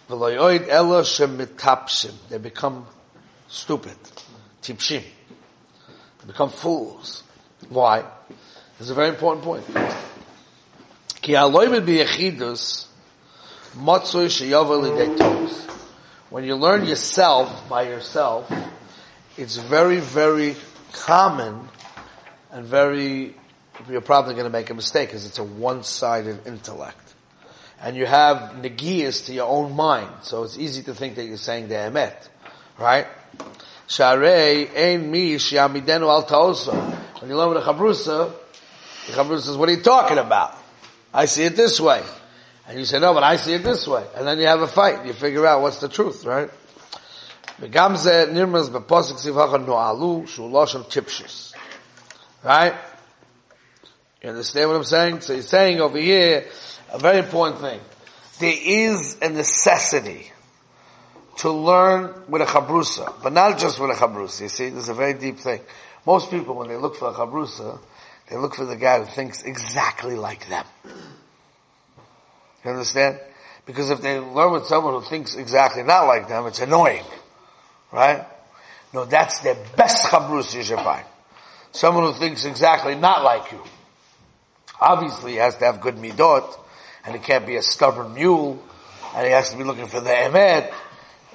V'loyoid 0.08 0.68
elo 0.68 1.02
shemitapshim. 1.02 2.14
They 2.28 2.38
become 2.38 2.86
stupid. 3.48 3.96
Tipshim. 4.62 5.02
They 5.02 6.26
become 6.28 6.50
fools. 6.50 7.24
Why? 7.68 8.04
This 8.78 8.82
is 8.86 8.90
a 8.90 8.94
very 8.94 9.08
important 9.08 9.44
point. 9.44 9.66
Ki 11.20 11.32
be 11.32 11.34
b'yechidus 11.34 12.85
matzoi 13.76 14.26
sheyavel 14.26 15.16
toes. 15.16 15.66
When 16.30 16.44
you 16.44 16.56
learn 16.56 16.86
yourself 16.86 17.68
by 17.68 17.82
yourself, 17.82 18.52
it's 19.36 19.56
very, 19.56 20.00
very 20.00 20.56
common 20.92 21.68
and 22.50 22.66
very, 22.66 23.34
you're 23.88 24.00
probably 24.00 24.34
going 24.34 24.46
to 24.46 24.50
make 24.50 24.70
a 24.70 24.74
mistake 24.74 25.08
because 25.08 25.26
it's 25.26 25.38
a 25.38 25.44
one-sided 25.44 26.46
intellect 26.46 27.06
and 27.80 27.96
you 27.96 28.06
have 28.06 28.56
negias 28.56 29.26
to 29.26 29.32
your 29.32 29.48
own 29.48 29.74
mind. 29.74 30.08
So 30.22 30.44
it's 30.44 30.58
easy 30.58 30.82
to 30.84 30.94
think 30.94 31.16
that 31.16 31.24
you're 31.24 31.36
saying 31.36 31.68
the 31.68 31.74
emet, 31.74 32.28
right? 32.78 33.06
Sharei 33.86 34.74
ein 34.74 35.10
mi 35.10 35.34
shiamidenu 35.34 36.08
al 36.08 36.24
taosa. 36.24 36.74
When 37.20 37.30
you 37.30 37.36
learn 37.36 37.50
with 37.54 37.58
a 37.58 37.72
chabrusa, 37.72 38.32
the 39.06 39.12
chabrusa 39.12 39.40
says, 39.42 39.56
what 39.56 39.68
are 39.68 39.72
you 39.72 39.82
talking 39.82 40.18
about? 40.18 40.56
I 41.12 41.26
see 41.26 41.44
it 41.44 41.56
this 41.56 41.80
way. 41.80 42.02
And 42.68 42.78
you 42.78 42.84
say, 42.84 42.98
no, 42.98 43.14
but 43.14 43.22
I 43.22 43.36
see 43.36 43.54
it 43.54 43.62
this 43.62 43.86
way. 43.86 44.04
And 44.16 44.26
then 44.26 44.38
you 44.38 44.46
have 44.46 44.60
a 44.60 44.66
fight. 44.66 45.06
You 45.06 45.12
figure 45.12 45.46
out 45.46 45.62
what's 45.62 45.80
the 45.80 45.88
truth, 45.88 46.24
right? 46.24 46.50
Right? 52.44 52.74
You 54.22 54.30
understand 54.30 54.68
what 54.68 54.76
I'm 54.76 54.84
saying? 54.84 55.20
So 55.20 55.34
he's 55.34 55.48
saying 55.48 55.80
over 55.80 55.98
here 55.98 56.46
a 56.92 56.98
very 56.98 57.18
important 57.18 57.60
thing. 57.60 57.80
There 58.40 58.54
is 58.58 59.16
a 59.22 59.30
necessity 59.30 60.32
to 61.38 61.50
learn 61.50 62.14
with 62.28 62.42
a 62.42 62.46
chabrusa, 62.46 63.22
but 63.22 63.32
not 63.32 63.58
just 63.58 63.78
with 63.78 63.90
a 63.90 63.94
chabrusa. 63.94 64.42
You 64.42 64.48
see, 64.48 64.70
this 64.70 64.84
is 64.84 64.88
a 64.88 64.94
very 64.94 65.14
deep 65.14 65.38
thing. 65.38 65.60
Most 66.04 66.30
people, 66.30 66.54
when 66.56 66.68
they 66.68 66.76
look 66.76 66.96
for 66.96 67.08
a 67.08 67.12
chabrusa, 67.12 67.78
they 68.28 68.36
look 68.36 68.54
for 68.54 68.64
the 68.64 68.76
guy 68.76 68.98
who 68.98 69.04
thinks 69.04 69.42
exactly 69.42 70.16
like 70.16 70.48
them. 70.48 70.64
You 72.66 72.72
understand? 72.72 73.20
Because 73.64 73.90
if 73.90 74.00
they 74.00 74.18
learn 74.18 74.52
with 74.52 74.66
someone 74.66 74.94
who 74.94 75.08
thinks 75.08 75.36
exactly 75.36 75.84
not 75.84 76.06
like 76.06 76.28
them, 76.28 76.46
it's 76.46 76.60
annoying. 76.60 77.04
Right? 77.92 78.26
No, 78.92 79.04
that's 79.04 79.38
the 79.40 79.56
best 79.76 80.06
chabrusa 80.06 80.56
you 80.56 80.62
should 80.64 80.80
find. 80.80 81.06
Someone 81.70 82.12
who 82.12 82.18
thinks 82.18 82.44
exactly 82.44 82.96
not 82.96 83.22
like 83.22 83.52
you. 83.52 83.62
Obviously, 84.80 85.32
he 85.32 85.36
has 85.38 85.56
to 85.56 85.64
have 85.64 85.80
good 85.80 85.94
midot, 85.94 86.58
and 87.04 87.14
he 87.14 87.20
can't 87.20 87.46
be 87.46 87.54
a 87.54 87.62
stubborn 87.62 88.14
mule, 88.14 88.60
and 89.14 89.24
he 89.24 89.32
has 89.32 89.50
to 89.50 89.56
be 89.56 89.62
looking 89.62 89.86
for 89.86 90.00
the 90.00 90.10
emet, 90.10 90.72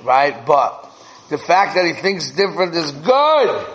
right? 0.04 0.46
But 0.46 0.92
the 1.30 1.38
fact 1.38 1.76
that 1.76 1.86
he 1.86 1.94
thinks 1.94 2.32
different 2.32 2.76
is 2.76 2.92
good. 2.92 3.68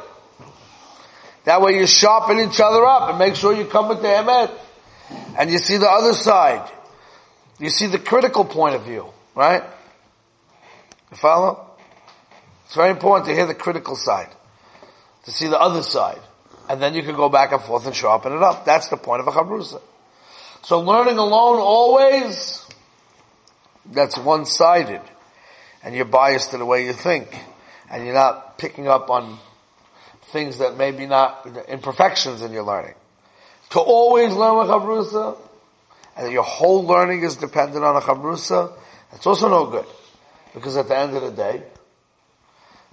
That 1.44 1.62
way 1.62 1.78
you 1.78 1.86
sharpen 1.86 2.38
each 2.40 2.60
other 2.60 2.84
up 2.84 3.08
and 3.08 3.18
make 3.18 3.34
sure 3.34 3.54
you 3.54 3.64
come 3.64 3.88
with 3.88 4.02
the 4.02 4.08
emet, 4.08 4.50
and 5.38 5.50
you 5.50 5.56
see 5.56 5.78
the 5.78 5.88
other 5.88 6.12
side. 6.12 6.70
You 7.58 7.70
see 7.70 7.86
the 7.86 7.98
critical 7.98 8.44
point 8.44 8.74
of 8.74 8.84
view, 8.84 9.06
right? 9.34 9.62
You 11.10 11.16
follow? 11.16 11.70
It's 12.66 12.74
very 12.74 12.90
important 12.90 13.26
to 13.28 13.34
hear 13.34 13.46
the 13.46 13.54
critical 13.54 13.96
side, 13.96 14.28
to 15.24 15.30
see 15.30 15.46
the 15.46 15.58
other 15.58 15.82
side, 15.82 16.20
and 16.68 16.82
then 16.82 16.94
you 16.94 17.02
can 17.02 17.14
go 17.14 17.28
back 17.28 17.52
and 17.52 17.62
forth 17.62 17.86
and 17.86 17.94
sharpen 17.94 18.32
it 18.32 18.42
up. 18.42 18.64
That's 18.64 18.88
the 18.88 18.96
point 18.96 19.20
of 19.20 19.28
a 19.28 19.30
chabrusa. 19.30 19.80
So 20.62 20.80
learning 20.80 21.16
alone 21.16 21.60
always, 21.60 22.66
that's 23.92 24.18
one-sided. 24.18 25.00
And 25.84 25.94
you're 25.94 26.04
biased 26.04 26.50
to 26.50 26.58
the 26.58 26.66
way 26.66 26.84
you 26.86 26.92
think. 26.92 27.28
And 27.88 28.04
you're 28.04 28.14
not 28.14 28.58
picking 28.58 28.88
up 28.88 29.08
on 29.08 29.38
things 30.32 30.58
that 30.58 30.76
maybe 30.76 31.06
not, 31.06 31.46
imperfections 31.68 32.42
in 32.42 32.52
your 32.52 32.64
learning. 32.64 32.94
To 33.70 33.78
always 33.78 34.34
learn 34.34 34.58
with 34.58 34.66
Chabrusa, 34.66 35.38
and 36.16 36.32
your 36.32 36.42
whole 36.42 36.84
learning 36.84 37.22
is 37.22 37.36
dependent 37.36 37.84
on 37.84 37.96
a 37.96 38.00
Chabrusa, 38.00 38.72
that's 39.10 39.26
also 39.26 39.48
no 39.48 39.66
good. 39.66 39.86
Because 40.54 40.76
at 40.76 40.88
the 40.88 40.96
end 40.96 41.14
of 41.14 41.22
the 41.22 41.30
day, 41.30 41.62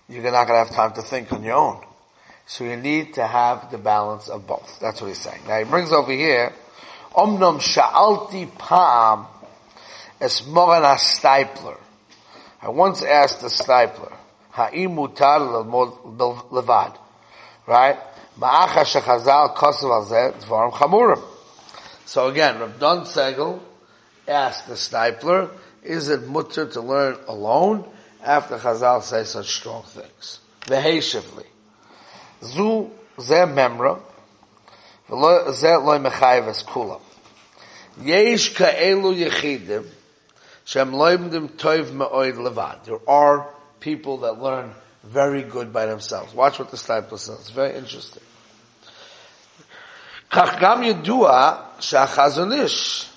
you're 0.09 0.23
not 0.23 0.47
going 0.47 0.59
to 0.59 0.65
have 0.65 0.71
time 0.71 0.93
to 0.93 1.01
think 1.01 1.31
on 1.31 1.43
your 1.43 1.55
own. 1.55 1.81
So 2.45 2.65
you 2.65 2.75
need 2.75 3.13
to 3.13 3.25
have 3.25 3.71
the 3.71 3.77
balance 3.77 4.27
of 4.27 4.45
both. 4.45 4.79
That's 4.81 5.01
what 5.01 5.07
he's 5.07 5.19
saying. 5.19 5.41
Now 5.47 5.59
he 5.59 5.63
brings 5.63 5.91
over 5.93 6.11
here, 6.11 6.51
Omnom 7.13 7.61
sha'alti 7.61 8.57
pam 8.57 9.27
es 10.19 10.45
moran 10.45 10.83
stipler. 10.97 11.77
I 12.61 12.69
once 12.69 13.01
asked 13.03 13.41
the 13.41 13.47
stipler, 13.47 14.13
ha'im 14.51 14.95
mutar 14.95 15.39
levad. 16.51 16.97
Right? 17.65 17.97
Ma'acha 18.37 18.83
shechazal 18.83 19.55
kosev 19.55 19.91
al 19.91 20.05
zeh 20.05 20.33
dvarim 20.43 20.73
chamurim. 20.73 21.32
So 22.05 22.27
again, 22.27 22.59
Rav 22.59 22.79
Don 22.79 23.05
Segel 23.05 23.59
asked 24.27 24.67
the 24.67 24.75
Stipler, 24.75 25.49
is 25.83 26.09
it 26.09 26.27
mutter 26.27 26.65
to 26.67 26.81
learn 26.81 27.17
alone 27.27 27.85
after 28.23 28.57
Chazal 28.57 29.01
say 29.01 29.23
such 29.23 29.53
strong 29.53 29.83
things? 29.83 30.39
Veheshivli. 30.61 31.45
Zu 32.41 32.91
ze 33.19 33.45
memra, 33.45 33.99
ze 35.09 35.75
loy 35.75 35.99
mechayves 35.99 36.63
kulam. 36.65 37.01
Yesh 38.01 38.53
ka'elu 38.53 39.15
yechidim, 39.15 39.85
shem 40.65 40.91
loimdim 40.91 41.49
toiv 41.51 41.93
me'oid 41.93 42.35
levad. 42.35 42.83
There 42.85 42.99
are 43.07 43.47
people 43.79 44.19
that 44.19 44.41
learn 44.41 44.71
very 45.03 45.43
good 45.43 45.73
by 45.73 45.85
themselves. 45.85 46.33
Watch 46.33 46.59
what 46.59 46.71
the 46.71 46.77
Stipler 46.77 47.19
says. 47.19 47.39
It's 47.39 47.49
very 47.49 47.75
interesting. 47.75 48.23
כך 50.32 50.50
גם 50.60 50.82
ידוע 50.82 51.54
שהחזון 51.80 52.52
איש 52.52 53.08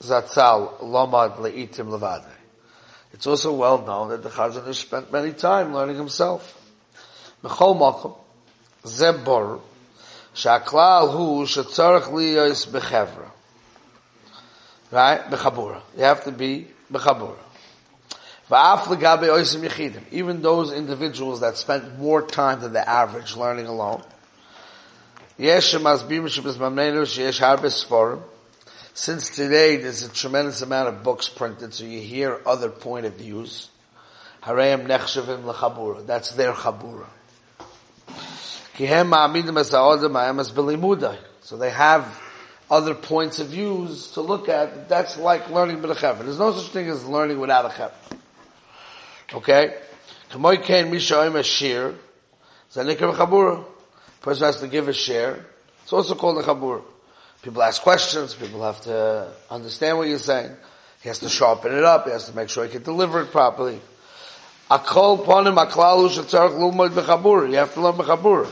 זצ"ל 0.00 0.60
לומד 0.80 1.30
לעיתים 1.42 1.94
לבד. 1.94 2.20
It's 3.12 3.26
also 3.26 3.52
well 3.52 3.78
known 3.78 4.08
that 4.10 4.22
the 4.22 4.30
Chazon 4.30 4.68
Ish 4.68 4.78
spent 4.78 5.12
many 5.12 5.32
time 5.32 5.74
learning 5.74 5.96
himself. 5.96 6.54
בכל 7.44 7.74
מקום, 7.74 8.14
Zebor. 8.84 9.60
Shaklal 10.34 11.10
hu 11.10 11.44
shetzarech 11.44 12.04
liyos 12.04 12.66
bechevra. 12.66 13.30
Right? 14.92 15.20
Bechabura. 15.28 15.82
You 15.96 16.04
have 16.04 16.24
to 16.24 16.32
be 16.32 16.68
bechabura. 16.90 17.36
Even 20.10 20.42
those 20.42 20.72
individuals 20.72 21.40
that 21.40 21.56
spent 21.56 21.98
more 21.98 22.22
time 22.22 22.60
than 22.60 22.72
the 22.72 22.88
average 22.88 23.36
learning 23.36 23.66
alone. 23.66 24.02
since 25.37 25.71
today 29.35 29.75
there's 29.75 30.03
a 30.03 30.09
tremendous 30.09 30.61
amount 30.61 30.87
of 30.87 31.03
books 31.03 31.27
printed, 31.27 31.73
so 31.73 31.83
you 31.83 31.99
hear 31.99 32.39
other 32.45 32.69
point 32.69 33.05
of 33.05 33.15
views. 33.15 33.69
That's 34.45 35.13
their 35.15 36.53
chabura. 36.53 37.07
So 41.41 41.57
they 41.57 41.69
have 41.69 42.21
other 42.71 42.95
points 42.95 43.39
of 43.39 43.47
views 43.47 44.11
to 44.11 44.21
look 44.21 44.47
at. 44.47 44.87
That's 44.87 45.17
like 45.17 45.49
learning 45.49 45.81
with 45.81 45.91
a 45.91 46.23
There's 46.23 46.39
no 46.39 46.53
such 46.53 46.71
thing 46.71 46.87
as 46.87 47.05
learning 47.05 47.41
without 47.41 47.65
a 47.65 47.75
chever. 47.75 47.93
Okay? 49.33 49.75
Kamoy 50.31 50.63
kain 50.63 50.89
misha 50.89 51.15
oim 51.15 51.35
a 51.37 51.43
shir. 51.43 51.93
Zanikar 52.71 53.13
chabura. 53.13 53.65
Person 54.25 54.47
has 54.47 54.59
to 54.61 54.67
give 54.67 54.87
a 54.87 54.93
share. 54.93 55.45
It's 55.83 55.93
also 55.93 56.15
called 56.15 56.39
a 56.39 56.41
chabura. 56.41 56.81
People 57.43 57.61
ask 57.61 57.79
questions. 57.79 58.33
People 58.33 58.63
have 58.63 58.81
to 58.81 59.31
understand 59.51 59.99
what 59.99 60.07
you're 60.07 60.17
saying. 60.17 60.49
He 61.03 61.09
has 61.09 61.19
to 61.19 61.29
sharpen 61.29 61.71
it 61.71 61.83
up. 61.83 62.05
He 62.05 62.11
has 62.11 62.25
to 62.25 62.35
make 62.35 62.49
sure 62.49 62.65
he 62.65 62.71
can 62.71 62.81
deliver 62.81 63.21
it 63.21 63.29
properly. 63.31 63.79
Akol 64.71 65.23
ponim 65.23 65.63
aklalu 65.63 66.09
shetzarech 66.09 66.57
lulmoid 66.57 66.89
bechabura. 66.89 67.51
You 67.51 67.57
have 67.57 67.75
to 67.75 67.81
learn 67.81 67.93
bechabura. 67.93 68.49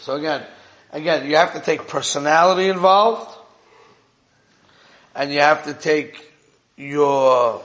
So 0.00 0.16
again, 0.16 0.46
again, 0.90 1.30
you 1.30 1.36
have 1.36 1.54
to 1.54 1.60
take 1.60 1.86
personality 1.86 2.68
involved, 2.68 3.38
and 5.14 5.32
you 5.32 5.38
have 5.38 5.64
to 5.66 5.74
take 5.74 6.28
your 6.76 7.62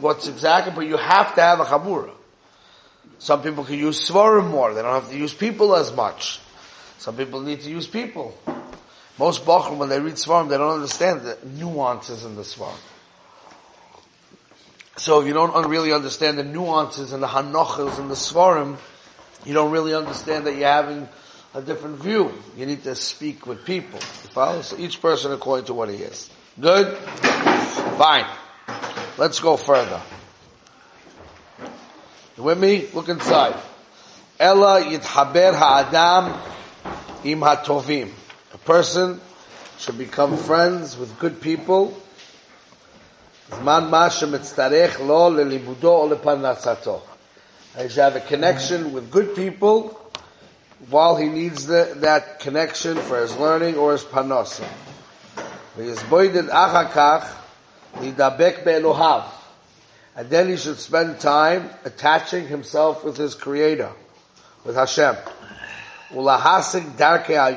what's 0.00 0.28
exactly, 0.28 0.74
but 0.74 0.86
you 0.86 0.98
have 0.98 1.34
to 1.36 1.40
have 1.40 1.60
a 1.60 1.64
chabura. 1.64 2.10
Some 3.18 3.42
people 3.42 3.64
can 3.64 3.78
use 3.78 4.08
svarim 4.08 4.50
more; 4.50 4.74
they 4.74 4.82
don't 4.82 5.00
have 5.00 5.10
to 5.10 5.16
use 5.16 5.32
people 5.32 5.74
as 5.74 5.92
much. 5.92 6.40
Some 6.98 7.16
people 7.16 7.40
need 7.40 7.60
to 7.62 7.70
use 7.70 7.86
people. 7.86 8.36
Most 9.18 9.44
bachrim, 9.44 9.78
when 9.78 9.88
they 9.88 10.00
read 10.00 10.14
svarim, 10.14 10.48
they 10.48 10.58
don't 10.58 10.74
understand 10.74 11.22
the 11.22 11.38
nuances 11.44 12.24
in 12.24 12.34
the 12.34 12.42
svarim. 12.42 12.76
So 14.96 15.20
if 15.20 15.26
you 15.26 15.32
don't 15.32 15.68
really 15.68 15.92
understand 15.92 16.38
the 16.38 16.44
nuances 16.44 17.12
and 17.12 17.22
the 17.22 17.26
hanochas 17.26 17.98
and 17.98 18.10
the 18.10 18.14
svarim, 18.14 18.76
you 19.44 19.52
don't 19.52 19.70
really 19.70 19.94
understand 19.94 20.46
that 20.46 20.56
you're 20.56 20.68
having 20.68 21.08
a 21.54 21.62
different 21.62 21.98
view. 21.98 22.32
You 22.56 22.66
need 22.66 22.84
to 22.84 22.94
speak 22.94 23.46
with 23.46 23.64
people. 23.64 23.98
You 23.98 24.30
follow? 24.30 24.62
So 24.62 24.78
each 24.78 25.00
person 25.00 25.32
according 25.32 25.66
to 25.66 25.74
what 25.74 25.88
he 25.88 25.96
is. 25.96 26.30
Good? 26.60 26.96
Fine. 26.96 28.26
Let's 29.18 29.40
go 29.40 29.56
further. 29.56 30.00
You 32.36 32.42
with 32.42 32.58
me? 32.58 32.88
Look 32.92 33.08
inside. 33.08 33.54
Ella 34.40 34.82
yithaber 34.82 35.54
ha'adam 35.54 36.36
im 37.24 37.40
ha'tovim. 37.40 38.10
A 38.52 38.58
person 38.58 39.20
should 39.78 39.98
become 39.98 40.36
friends 40.36 40.96
with 40.96 41.16
good 41.20 41.40
people. 41.40 41.96
Zman 43.50 43.88
ma 43.88 44.08
shemitztarech 44.08 44.98
lo 45.06 45.30
lelimudo 45.30 45.84
o 45.84 46.08
leparnasato. 46.08 47.02
He 47.76 47.88
should 47.88 47.98
have 47.98 48.16
a 48.16 48.20
connection 48.20 48.92
with 48.92 49.12
good 49.12 49.36
people 49.36 50.00
while 50.90 51.16
he 51.16 51.28
needs 51.28 51.66
the, 51.66 51.92
that 51.98 52.40
connection 52.40 52.96
for 52.96 53.20
his 53.20 53.36
learning 53.36 53.76
or 53.76 53.92
his 53.92 54.02
panosa. 54.02 54.66
V'yizboided 55.76 56.48
achakach 56.48 57.30
Lidabek 57.94 58.64
be'elohav. 58.64 59.24
And 60.16 60.30
then 60.30 60.48
he 60.48 60.56
should 60.56 60.78
spend 60.78 61.18
time 61.20 61.70
attaching 61.84 62.46
himself 62.46 63.04
with 63.04 63.16
his 63.16 63.34
creator, 63.34 63.90
with 64.64 64.76
Hashem. 64.76 65.16
Ulahasik 66.10 66.96
darke 66.96 67.30
al 67.30 67.54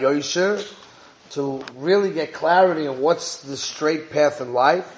to 1.32 1.64
really 1.76 2.12
get 2.12 2.34
clarity 2.34 2.88
on 2.88 3.00
what's 3.00 3.44
the 3.44 3.58
straight 3.58 4.10
path 4.10 4.42
in 4.42 4.54
life. 4.54 4.92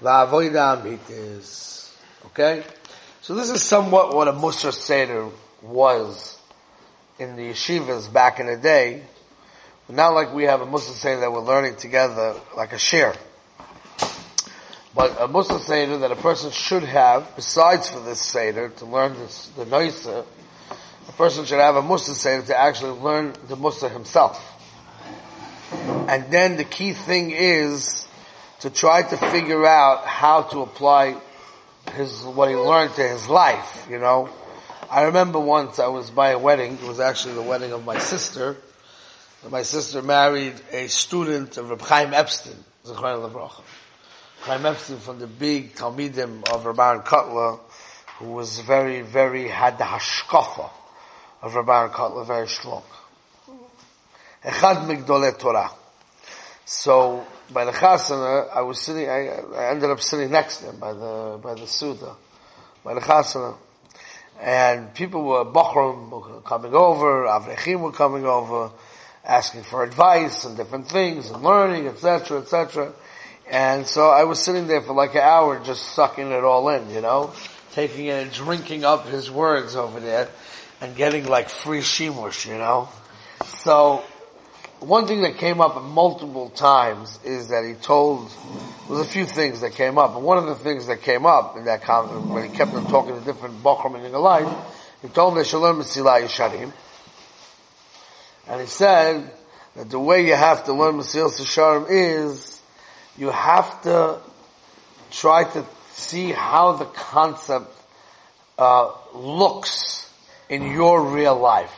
La'avoida 0.00 0.98
is. 1.10 1.94
Okay? 2.26 2.64
So 3.20 3.34
this 3.34 3.50
is 3.50 3.62
somewhat 3.62 4.14
what 4.14 4.28
a 4.28 4.32
Musar 4.32 4.72
Seder 4.72 5.28
was 5.60 6.38
in 7.18 7.36
the 7.36 7.50
yeshivas 7.50 8.10
back 8.10 8.40
in 8.40 8.46
the 8.46 8.56
day. 8.56 9.02
Not 9.90 10.14
like 10.14 10.32
we 10.32 10.44
have 10.44 10.62
a 10.62 10.66
Musar 10.66 10.94
Seder 10.94 11.20
that 11.20 11.32
we're 11.32 11.40
learning 11.40 11.76
together 11.76 12.34
like 12.56 12.72
a 12.72 12.78
share. 12.78 13.14
But 14.94 15.20
a 15.20 15.28
Musa 15.28 15.58
Seder 15.58 15.98
that 15.98 16.10
a 16.10 16.16
person 16.16 16.50
should 16.50 16.82
have, 16.82 17.36
besides 17.36 17.88
for 17.88 18.00
this 18.00 18.20
Seder, 18.20 18.70
to 18.70 18.86
learn 18.86 19.14
this, 19.14 19.48
the 19.48 19.66
Noisa, 19.66 20.24
a 21.08 21.12
person 21.12 21.44
should 21.44 21.60
have 21.60 21.76
a 21.76 21.82
Musa 21.82 22.14
Seder 22.14 22.42
to 22.46 22.58
actually 22.58 22.98
learn 23.00 23.34
the 23.48 23.56
Musa 23.56 23.88
himself. 23.88 24.42
And 26.08 26.30
then 26.30 26.56
the 26.56 26.64
key 26.64 26.94
thing 26.94 27.32
is 27.32 28.06
to 28.60 28.70
try 28.70 29.02
to 29.02 29.16
figure 29.16 29.66
out 29.66 30.06
how 30.06 30.42
to 30.42 30.62
apply 30.62 31.16
his, 31.94 32.22
what 32.22 32.48
he 32.48 32.56
learned 32.56 32.94
to 32.94 33.02
his 33.02 33.28
life, 33.28 33.86
you 33.90 33.98
know. 33.98 34.30
I 34.90 35.02
remember 35.02 35.38
once 35.38 35.78
I 35.78 35.88
was 35.88 36.10
by 36.10 36.30
a 36.30 36.38
wedding, 36.38 36.74
it 36.74 36.82
was 36.82 36.98
actually 36.98 37.34
the 37.34 37.42
wedding 37.42 37.72
of 37.72 37.84
my 37.84 37.98
sister. 37.98 38.56
My 39.48 39.62
sister 39.62 40.02
married 40.02 40.54
a 40.72 40.88
student 40.88 41.58
of 41.58 41.70
Reb 41.70 41.82
Chaim 41.82 42.14
Epstein, 42.14 42.56
Zechron 42.84 43.30
Levracha. 43.30 43.62
Chaim 44.42 44.64
Epstein 44.64 44.98
from 44.98 45.18
the 45.18 45.26
big 45.26 45.74
Talmidim 45.74 46.48
of 46.54 46.64
Rabban 46.64 47.04
Kotler, 47.04 47.58
who 48.18 48.32
was 48.32 48.60
very, 48.60 49.02
very, 49.02 49.48
had 49.48 49.78
the 49.78 49.84
hashkafa 49.84 50.70
of 51.42 51.52
Rabban 51.52 51.90
Kotler 51.90 52.24
very 52.24 52.48
strong. 52.48 52.82
Echad 54.44 54.86
Migdole 54.86 55.36
Torah. 55.38 55.70
So, 56.64 57.26
by 57.52 57.64
the 57.64 57.72
chasana, 57.72 58.48
I 58.54 58.62
was 58.62 58.80
sitting, 58.80 59.08
I, 59.08 59.28
I, 59.28 59.70
ended 59.70 59.90
up 59.90 60.00
sitting 60.00 60.30
next 60.30 60.58
to 60.58 60.66
him 60.66 60.76
by 60.78 60.92
the, 60.92 61.40
by 61.42 61.54
the 61.54 61.66
Suda, 61.66 62.14
by 62.84 62.94
the 62.94 63.00
chasana. 63.00 63.56
And 64.40 64.94
people 64.94 65.24
were, 65.24 65.44
Bochrum 65.44 66.10
were 66.10 66.40
coming 66.42 66.74
over, 66.74 67.24
Avrechim 67.26 67.80
were 67.80 67.92
coming 67.92 68.24
over, 68.24 68.70
asking 69.24 69.64
for 69.64 69.82
advice 69.82 70.44
and 70.44 70.56
different 70.56 70.88
things 70.88 71.28
and 71.30 71.42
learning, 71.42 71.88
etc., 71.88 72.40
etc. 72.40 72.92
And 73.50 73.86
so 73.86 74.10
I 74.10 74.24
was 74.24 74.42
sitting 74.42 74.66
there 74.66 74.82
for 74.82 74.92
like 74.92 75.14
an 75.14 75.22
hour 75.22 75.58
just 75.64 75.94
sucking 75.94 76.30
it 76.30 76.44
all 76.44 76.68
in, 76.68 76.90
you 76.90 77.00
know, 77.00 77.32
taking 77.72 78.06
it 78.06 78.22
and 78.22 78.32
drinking 78.32 78.84
up 78.84 79.06
his 79.06 79.30
words 79.30 79.74
over 79.74 80.00
there 80.00 80.28
and 80.80 80.94
getting 80.94 81.26
like 81.26 81.48
free 81.48 81.80
shimush, 81.80 82.46
you 82.46 82.58
know. 82.58 82.88
So 83.46 84.04
one 84.80 85.06
thing 85.06 85.22
that 85.22 85.38
came 85.38 85.60
up 85.60 85.82
multiple 85.82 86.50
times 86.50 87.18
is 87.24 87.48
that 87.48 87.64
he 87.64 87.74
told, 87.74 88.30
there 88.30 88.96
was 88.96 89.00
a 89.00 89.10
few 89.10 89.24
things 89.24 89.62
that 89.62 89.72
came 89.72 89.98
up, 89.98 90.14
and 90.14 90.24
one 90.24 90.38
of 90.38 90.46
the 90.46 90.54
things 90.54 90.86
that 90.86 91.02
came 91.02 91.26
up 91.26 91.56
in 91.56 91.64
that 91.64 91.82
conversation, 91.82 92.28
when 92.28 92.48
he 92.48 92.56
kept 92.56 92.74
on 92.74 92.86
talking 92.86 93.18
to 93.18 93.24
different 93.24 93.62
Bochum 93.62 94.04
in 94.04 94.12
the 94.12 94.18
life, 94.18 94.48
he 95.02 95.08
told 95.08 95.32
them 95.32 95.38
they 95.38 95.48
should 95.48 95.60
learn 95.60 95.76
Mesilah 95.76 96.22
Yesharim. 96.22 96.72
And 98.46 98.60
he 98.60 98.66
said 98.66 99.30
that 99.74 99.90
the 99.90 99.98
way 99.98 100.26
you 100.26 100.34
have 100.34 100.64
to 100.66 100.72
learn 100.72 100.96
Mesilah 100.96 101.30
Yesharim 101.30 101.86
is 101.88 102.57
you 103.18 103.30
have 103.30 103.82
to 103.82 104.20
try 105.10 105.44
to 105.44 105.64
see 105.92 106.30
how 106.30 106.72
the 106.72 106.84
concept 106.84 107.70
uh, 108.56 108.92
looks 109.14 110.10
in 110.48 110.62
your 110.70 111.02
real 111.02 111.36
life 111.36 111.74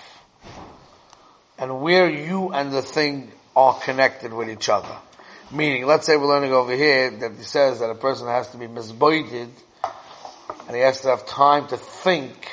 and 1.59 1.81
where 1.81 2.09
you 2.09 2.53
and 2.53 2.73
the 2.73 2.83
thing 2.83 3.33
are 3.57 3.79
connected 3.81 4.33
with 4.33 4.51
each 4.51 4.69
other. 4.69 4.95
Meaning, 5.51 5.87
let's 5.87 6.07
say 6.07 6.17
we're 6.17 6.29
learning 6.29 6.53
over 6.53 6.75
here 6.75 7.11
that 7.11 7.33
he 7.33 7.43
says 7.43 7.81
that 7.81 7.91
a 7.91 7.95
person 7.95 8.29
has 8.29 8.49
to 8.51 8.59
be 8.59 8.67
misboided 8.67 9.51
and 10.67 10.77
he 10.77 10.83
has 10.83 11.01
to 11.01 11.09
have 11.09 11.27
time 11.27 11.67
to 11.69 11.77
think, 11.77 12.53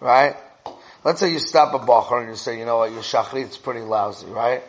right? 0.00 0.34
Let's 1.04 1.20
say 1.20 1.30
you 1.30 1.38
stop 1.38 1.74
a 1.74 1.86
bacher 1.86 2.20
and 2.20 2.30
you 2.30 2.36
say, 2.36 2.58
you 2.58 2.64
know 2.64 2.78
what, 2.78 2.90
your 2.90 3.02
shachrit's 3.02 3.56
pretty 3.56 3.80
lousy, 3.80 4.26
right? 4.26 4.62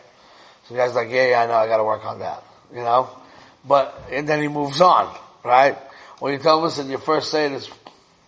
So 0.66 0.76
the 0.76 0.80
guy's 0.80 0.94
like, 0.94 1.10
yeah, 1.10 1.30
yeah, 1.30 1.42
I 1.42 1.48
know, 1.48 1.54
I 1.54 1.68
gotta 1.68 1.84
work 1.84 2.06
on 2.06 2.20
that, 2.20 2.44
you 2.72 2.82
know? 2.82 3.10
But 3.66 4.08
and 4.12 4.28
then 4.28 4.42
he 4.42 4.48
moves 4.48 4.82
on, 4.82 5.16
right? 5.44 5.78
When 6.20 6.34
you 6.34 6.40
tell 6.40 6.66
us 6.66 6.80
in 6.80 6.90
your 6.90 7.00
first 7.00 7.32
say 7.32 7.52
it's 7.52 7.70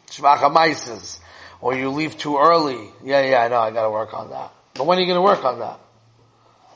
shvachamaises, 0.07 1.19
or 1.59 1.75
you 1.75 1.89
leave 1.89 2.17
too 2.17 2.37
early. 2.37 2.89
Yeah, 3.03 3.21
yeah, 3.25 3.43
I 3.43 3.47
know, 3.47 3.59
I 3.59 3.71
gotta 3.71 3.91
work 3.91 4.13
on 4.13 4.29
that. 4.29 4.51
But 4.73 4.85
when 4.85 4.97
are 4.97 5.01
you 5.01 5.07
gonna 5.07 5.21
work 5.21 5.43
on 5.43 5.59
that? 5.59 5.79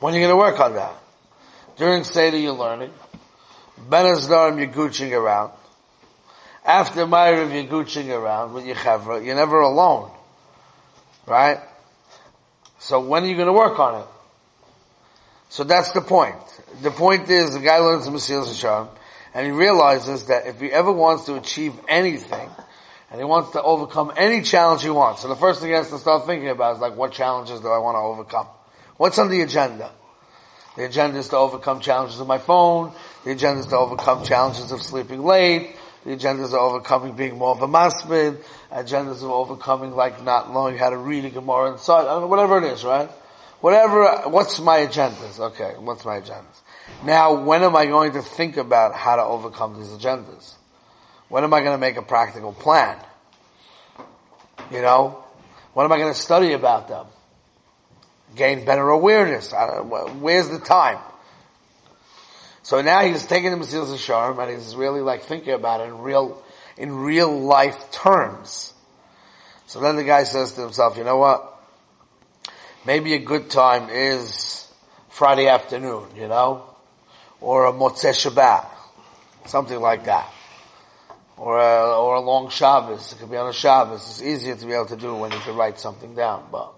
When 0.00 0.14
are 0.14 0.18
you 0.18 0.26
gonna 0.26 0.38
work 0.38 0.60
on 0.60 0.74
that? 0.74 0.94
During 1.76 2.04
Seder 2.04 2.36
you're 2.36 2.52
learning. 2.52 2.92
Ben 3.88 4.04
Azdarim 4.06 4.58
you're 4.58 4.68
gooching 4.68 5.12
around. 5.12 5.52
After 6.64 7.06
Ma'ariv, 7.06 7.54
you're 7.54 7.84
gooching 7.84 8.10
around 8.10 8.52
with 8.52 8.66
your 8.66 8.74
chevra. 8.74 9.24
You're 9.24 9.36
never 9.36 9.60
alone. 9.60 10.10
Right? 11.24 11.60
So 12.80 13.00
when 13.00 13.22
are 13.22 13.26
you 13.26 13.36
to 13.36 13.52
work 13.52 13.78
on 13.78 14.02
it? 14.02 14.06
So 15.48 15.62
that's 15.62 15.92
the 15.92 16.00
point. 16.00 16.36
The 16.82 16.90
point 16.90 17.30
is 17.30 17.54
the 17.54 17.60
guy 17.60 17.78
learns 17.78 18.04
the 18.04 18.10
Mesilas 18.10 18.48
Yesharim 18.48 18.88
and 19.34 19.46
he 19.46 19.52
realizes 19.52 20.26
that 20.26 20.46
if 20.46 20.60
he 20.60 20.70
ever 20.70 20.92
wants 20.92 21.26
to 21.26 21.34
achieve 21.34 21.74
anything 21.88 22.50
and 23.10 23.20
he 23.20 23.24
wants 23.24 23.52
to 23.52 23.62
overcome 23.62 24.12
any 24.16 24.42
challenge 24.42 24.82
he 24.82 24.90
wants, 24.90 25.22
so 25.22 25.28
the 25.28 25.36
first 25.36 25.60
thing 25.60 25.70
he 25.70 25.74
has 25.74 25.90
to 25.90 25.98
start 25.98 26.26
thinking 26.26 26.48
about 26.48 26.76
is 26.76 26.80
like 26.80 26.96
what 26.96 27.12
challenges 27.12 27.60
do 27.60 27.68
I 27.68 27.78
want 27.78 27.96
to 27.96 28.00
overcome? 28.00 28.46
What's 28.96 29.18
on 29.18 29.30
the 29.30 29.40
agenda? 29.42 29.90
The 30.76 30.84
agenda 30.84 31.18
is 31.18 31.28
to 31.30 31.36
overcome 31.36 31.80
challenges 31.80 32.20
of 32.20 32.26
my 32.26 32.38
phone. 32.38 32.92
The 33.24 33.32
agenda 33.32 33.60
is 33.60 33.66
to 33.66 33.76
overcome 33.76 34.24
challenges 34.24 34.72
of 34.72 34.82
sleeping 34.82 35.24
late. 35.24 35.74
The 36.04 36.12
agenda 36.12 36.44
is 36.44 36.54
overcoming 36.54 37.14
being 37.14 37.38
more 37.38 37.50
of 37.50 37.62
a 37.62 37.66
masmid. 37.66 38.36
Agendas 38.70 39.22
of 39.22 39.30
overcoming 39.30 39.92
like 39.92 40.22
not 40.22 40.52
knowing 40.52 40.76
how 40.76 40.90
to 40.90 40.96
read 40.96 41.24
a 41.24 41.30
Gemara 41.30 41.72
inside. 41.72 42.24
Whatever 42.24 42.58
it 42.58 42.64
is, 42.64 42.84
right? 42.84 43.10
Whatever, 43.60 44.28
what's 44.28 44.60
my 44.60 44.86
agendas? 44.86 45.40
Okay, 45.40 45.74
what's 45.78 46.04
my 46.04 46.20
agendas? 46.20 46.60
Now, 47.04 47.42
when 47.42 47.62
am 47.62 47.76
I 47.76 47.86
going 47.86 48.12
to 48.12 48.22
think 48.22 48.56
about 48.56 48.94
how 48.94 49.16
to 49.16 49.22
overcome 49.22 49.78
these 49.78 49.88
agendas? 49.88 50.54
When 51.28 51.44
am 51.44 51.52
I 51.52 51.60
going 51.60 51.72
to 51.72 51.78
make 51.78 51.96
a 51.96 52.02
practical 52.02 52.52
plan? 52.52 52.98
You 54.70 54.82
know? 54.82 55.24
When 55.74 55.84
am 55.84 55.92
I 55.92 55.98
going 55.98 56.12
to 56.12 56.18
study 56.18 56.52
about 56.52 56.88
them? 56.88 57.06
Gain 58.34 58.64
better 58.64 58.88
awareness. 58.88 59.52
where's 59.52 60.48
the 60.48 60.58
time? 60.58 60.98
So 62.62 62.82
now 62.82 63.02
he's 63.02 63.24
taking 63.24 63.52
the 63.52 63.56
Mesilas 63.56 63.94
Yesharim 63.94 64.42
and 64.42 64.50
he's 64.50 64.74
really 64.74 65.00
like 65.00 65.22
thinking 65.22 65.52
about 65.52 65.80
it 65.80 65.84
in 65.84 65.98
real, 65.98 66.42
in 66.76 66.92
real 66.92 67.40
life 67.40 67.90
terms. 67.92 68.74
So 69.66 69.80
then 69.80 69.96
the 69.96 70.04
guy 70.04 70.24
says 70.24 70.52
to 70.54 70.62
himself, 70.62 70.96
you 70.96 71.04
know 71.04 71.16
what? 71.16 71.52
Maybe 72.84 73.14
a 73.14 73.18
good 73.18 73.50
time 73.50 73.88
is 73.90 74.72
Friday 75.08 75.48
afternoon, 75.48 76.08
you 76.16 76.28
know? 76.28 76.64
Or 77.40 77.66
a 77.66 77.72
Motzei 77.72 78.12
Shabbat. 78.12 78.66
Something 79.46 79.80
like 79.80 80.04
that. 80.04 80.32
Or 81.36 81.58
a, 81.58 81.98
or 81.98 82.14
a 82.16 82.20
long 82.20 82.48
Shabbos. 82.48 83.12
It 83.12 83.18
could 83.18 83.30
be 83.30 83.36
on 83.36 83.48
a 83.48 83.52
Shabbos. 83.52 84.00
It's 84.08 84.22
easier 84.22 84.56
to 84.56 84.66
be 84.66 84.72
able 84.72 84.86
to 84.86 84.96
do 84.96 85.14
when 85.14 85.32
you 85.32 85.38
can 85.38 85.54
write 85.54 85.78
something 85.78 86.14
down, 86.14 86.48
but 86.50 86.72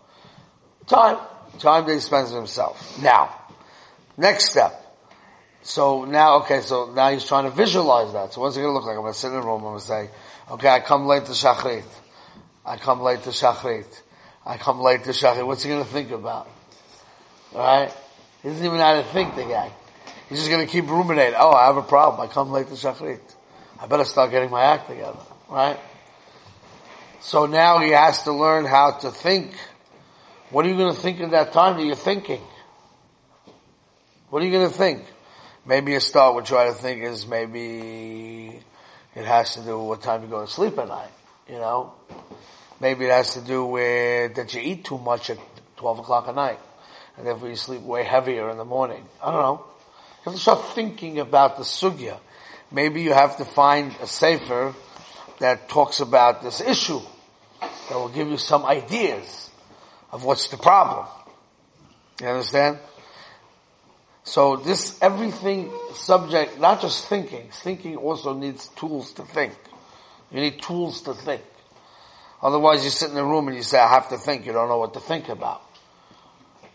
time. 0.86 1.18
Time 1.58 1.86
that 1.86 1.94
he 1.94 2.00
spends 2.00 2.30
with 2.30 2.38
himself. 2.38 3.00
Now, 3.00 3.34
next 4.16 4.50
step. 4.50 4.84
So 5.62 6.04
now, 6.04 6.40
okay, 6.42 6.60
so 6.60 6.92
now 6.92 7.10
he's 7.10 7.24
trying 7.26 7.44
to 7.44 7.50
visualize 7.50 8.12
that. 8.12 8.32
So 8.32 8.40
what's 8.40 8.56
it 8.56 8.60
going 8.60 8.70
to 8.70 8.74
look 8.74 8.86
like? 8.86 8.96
I'm 8.96 9.02
going 9.02 9.12
to 9.12 9.18
sit 9.18 9.28
in 9.28 9.34
a 9.34 9.42
room, 9.42 9.56
I'm 9.56 9.62
going 9.62 9.78
to 9.78 9.84
say, 9.84 10.10
okay, 10.50 10.68
I 10.68 10.80
come 10.80 11.06
late 11.06 11.26
to 11.26 11.32
Shachrit. 11.32 11.84
I 12.64 12.76
come 12.76 13.00
late 13.00 13.22
to 13.24 13.30
Shachrit. 13.30 13.86
I 14.46 14.56
come 14.56 14.80
late 14.80 15.04
to 15.04 15.10
Shachrit. 15.10 15.46
What's 15.46 15.62
he 15.62 15.68
going 15.68 15.84
to 15.84 15.90
think 15.90 16.10
about? 16.10 16.48
Alright? 17.54 17.94
He 18.42 18.48
doesn't 18.48 18.64
even 18.64 18.78
know 18.78 18.84
how 18.84 18.94
to 18.94 19.04
think, 19.04 19.34
the 19.34 19.44
guy. 19.44 19.72
He's 20.28 20.38
just 20.38 20.50
going 20.50 20.64
to 20.64 20.70
keep 20.70 20.86
ruminating. 20.88 21.34
Oh, 21.38 21.50
I 21.50 21.66
have 21.66 21.76
a 21.76 21.82
problem. 21.82 22.28
I 22.28 22.32
come 22.32 22.50
late 22.50 22.68
to 22.68 22.74
Shachrit. 22.74 23.20
I 23.80 23.86
better 23.86 24.04
start 24.04 24.30
getting 24.30 24.50
my 24.50 24.62
act 24.62 24.88
together. 24.88 25.18
Right? 25.48 25.78
So 27.20 27.46
now 27.46 27.78
he 27.78 27.90
has 27.90 28.22
to 28.24 28.32
learn 28.32 28.64
how 28.64 28.98
to 28.98 29.10
think. 29.10 29.52
What 30.50 30.64
are 30.66 30.68
you 30.68 30.76
going 30.76 30.94
to 30.94 31.00
think 31.00 31.20
in 31.20 31.30
that 31.30 31.52
time 31.52 31.76
that 31.76 31.84
you're 31.84 31.94
thinking? 31.94 32.40
What 34.30 34.42
are 34.42 34.46
you 34.46 34.52
going 34.52 34.68
to 34.68 34.74
think? 34.74 35.04
Maybe 35.66 35.94
a 35.94 36.00
start 36.00 36.34
would 36.34 36.44
try 36.44 36.68
to 36.68 36.74
think 36.74 37.02
is 37.02 37.26
maybe 37.26 38.60
it 39.14 39.24
has 39.24 39.54
to 39.54 39.62
do 39.62 39.78
with 39.78 39.88
what 39.88 40.02
time 40.02 40.22
you 40.22 40.28
go 40.28 40.40
to 40.40 40.50
sleep 40.50 40.78
at 40.78 40.88
night, 40.88 41.10
you 41.48 41.56
know? 41.56 41.92
Maybe 42.80 43.06
it 43.06 43.10
has 43.10 43.34
to 43.34 43.40
do 43.40 43.64
with 43.64 44.34
that 44.36 44.54
you 44.54 44.60
eat 44.60 44.84
too 44.84 44.98
much 44.98 45.30
at 45.30 45.38
12 45.76 46.00
o'clock 46.00 46.28
at 46.28 46.34
night. 46.34 46.58
And 47.16 47.26
therefore 47.26 47.48
you 47.48 47.56
sleep 47.56 47.82
way 47.82 48.04
heavier 48.04 48.48
in 48.50 48.58
the 48.58 48.64
morning. 48.64 49.04
I 49.22 49.32
don't 49.32 49.42
know. 49.42 49.64
Have 50.28 50.34
to 50.34 50.42
start 50.42 50.74
thinking 50.74 51.20
about 51.20 51.56
the 51.56 51.62
sugya. 51.62 52.18
Maybe 52.70 53.00
you 53.00 53.14
have 53.14 53.38
to 53.38 53.46
find 53.46 53.96
a 54.02 54.06
sefer 54.06 54.74
that 55.38 55.70
talks 55.70 56.00
about 56.00 56.42
this 56.42 56.60
issue. 56.60 57.00
That 57.62 57.94
will 57.94 58.10
give 58.10 58.28
you 58.28 58.36
some 58.36 58.66
ideas 58.66 59.48
of 60.12 60.24
what's 60.24 60.48
the 60.48 60.58
problem. 60.58 61.06
You 62.20 62.26
understand? 62.26 62.78
So 64.24 64.56
this 64.56 65.00
everything 65.00 65.72
subject, 65.94 66.60
not 66.60 66.82
just 66.82 67.06
thinking, 67.06 67.48
thinking 67.50 67.96
also 67.96 68.34
needs 68.34 68.68
tools 68.68 69.12
to 69.14 69.22
think. 69.22 69.54
You 70.30 70.42
need 70.42 70.60
tools 70.60 71.00
to 71.02 71.14
think. 71.14 71.40
Otherwise 72.42 72.84
you 72.84 72.90
sit 72.90 73.10
in 73.10 73.16
a 73.16 73.24
room 73.24 73.48
and 73.48 73.56
you 73.56 73.62
say, 73.62 73.78
I 73.78 73.88
have 73.88 74.10
to 74.10 74.18
think, 74.18 74.44
you 74.44 74.52
don't 74.52 74.68
know 74.68 74.76
what 74.76 74.92
to 74.92 75.00
think 75.00 75.30
about. 75.30 75.62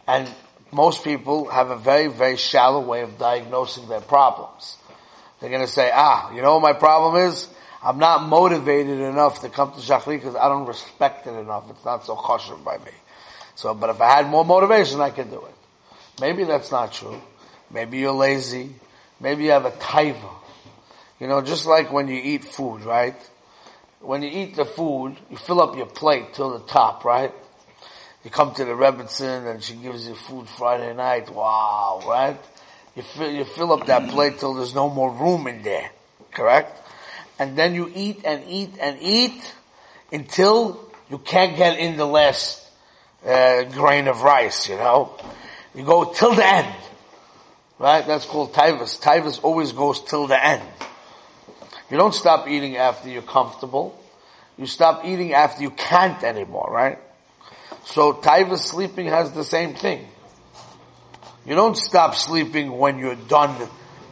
And 0.07 0.27
most 0.73 1.03
people 1.03 1.49
have 1.49 1.69
a 1.69 1.77
very, 1.77 2.07
very 2.07 2.38
shallow 2.38 2.81
way 2.81 3.01
of 3.01 3.17
diagnosing 3.17 3.88
their 3.88 4.01
problems. 4.01 4.77
They're 5.39 5.49
gonna 5.49 5.67
say, 5.67 5.91
ah, 5.93 6.33
you 6.33 6.41
know 6.41 6.53
what 6.57 6.62
my 6.62 6.73
problem 6.73 7.27
is? 7.27 7.47
I'm 7.83 7.99
not 7.99 8.27
motivated 8.27 8.99
enough 8.99 9.41
to 9.41 9.49
come 9.49 9.71
to 9.73 9.79
Shachri 9.79 10.17
because 10.17 10.36
I 10.36 10.47
don't 10.47 10.65
respect 10.65 11.27
it 11.27 11.31
enough. 11.31 11.69
It's 11.69 11.83
not 11.83 12.05
so 12.05 12.15
kosher 12.15 12.55
by 12.55 12.77
me. 12.77 12.91
So, 13.55 13.73
but 13.73 13.89
if 13.89 13.99
I 13.99 14.09
had 14.09 14.27
more 14.27 14.45
motivation, 14.45 15.01
I 15.01 15.09
could 15.09 15.29
do 15.29 15.43
it. 15.45 15.55
Maybe 16.21 16.45
that's 16.45 16.71
not 16.71 16.93
true. 16.93 17.21
Maybe 17.69 17.97
you're 17.97 18.13
lazy. 18.13 18.69
Maybe 19.19 19.45
you 19.45 19.51
have 19.51 19.65
a 19.65 19.71
taiva. 19.71 20.29
You 21.19 21.27
know, 21.27 21.41
just 21.41 21.65
like 21.65 21.91
when 21.91 22.07
you 22.07 22.19
eat 22.23 22.45
food, 22.45 22.83
right? 22.83 23.15
When 23.99 24.21
you 24.21 24.29
eat 24.29 24.55
the 24.55 24.65
food, 24.65 25.17
you 25.29 25.38
fill 25.38 25.62
up 25.62 25.75
your 25.75 25.86
plate 25.86 26.33
till 26.33 26.57
the 26.57 26.65
top, 26.65 27.05
right? 27.05 27.33
You 28.23 28.29
come 28.29 28.53
to 28.55 28.63
the 28.63 28.71
Rebbitzin 28.71 29.51
and 29.51 29.62
she 29.62 29.75
gives 29.75 30.07
you 30.07 30.15
food 30.15 30.47
Friday 30.47 30.93
night. 30.93 31.29
Wow, 31.29 32.01
right? 32.07 32.39
You 32.95 33.01
fill, 33.01 33.31
you 33.31 33.43
fill 33.43 33.73
up 33.73 33.88
that 33.88 34.09
plate 34.09 34.39
till 34.39 34.53
there's 34.53 34.73
no 34.73 34.89
more 34.89 35.12
room 35.12 35.47
in 35.47 35.62
there. 35.62 35.91
Correct? 36.31 36.79
And 37.38 37.57
then 37.57 37.75
you 37.75 37.91
eat 37.93 38.21
and 38.23 38.43
eat 38.47 38.75
and 38.79 38.97
eat 39.01 39.53
until 40.12 40.79
you 41.09 41.17
can't 41.17 41.57
get 41.57 41.77
in 41.79 41.97
the 41.97 42.05
last 42.05 42.65
uh, 43.25 43.63
grain 43.63 44.07
of 44.07 44.21
rice, 44.21 44.69
you 44.69 44.75
know? 44.75 45.17
You 45.75 45.83
go 45.83 46.13
till 46.13 46.33
the 46.33 46.45
end. 46.45 46.75
Right? 47.79 48.05
That's 48.05 48.25
called 48.25 48.53
taivas. 48.53 49.01
Taivas 49.01 49.43
always 49.43 49.73
goes 49.73 49.99
till 49.99 50.27
the 50.27 50.41
end. 50.41 50.63
You 51.89 51.97
don't 51.97 52.13
stop 52.13 52.47
eating 52.47 52.77
after 52.77 53.09
you're 53.09 53.21
comfortable. 53.21 53.99
You 54.57 54.65
stop 54.67 55.03
eating 55.03 55.33
after 55.33 55.62
you 55.62 55.71
can't 55.71 56.23
anymore, 56.23 56.69
right? 56.71 56.99
So 57.85 58.13
taivas 58.13 58.59
sleeping 58.59 59.07
has 59.07 59.31
the 59.31 59.43
same 59.43 59.75
thing. 59.75 60.07
You 61.45 61.55
don't 61.55 61.75
stop 61.75 62.15
sleeping 62.15 62.77
when 62.77 62.99
you're 62.99 63.15
done 63.15 63.51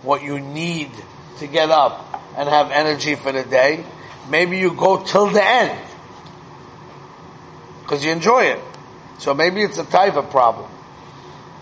what 0.03 0.21
you 0.23 0.39
need 0.39 0.91
to 1.39 1.47
get 1.47 1.69
up 1.69 2.21
and 2.37 2.49
have 2.49 2.71
energy 2.71 3.15
for 3.15 3.31
the 3.31 3.43
day. 3.43 3.85
Maybe 4.29 4.57
you 4.57 4.73
go 4.73 5.03
till 5.03 5.27
the 5.27 5.43
end. 5.43 5.79
Cause 7.87 8.03
you 8.03 8.11
enjoy 8.11 8.43
it. 8.43 8.59
So 9.19 9.33
maybe 9.33 9.61
it's 9.61 9.77
a 9.77 9.83
taiva 9.83 10.29
problem. 10.29 10.69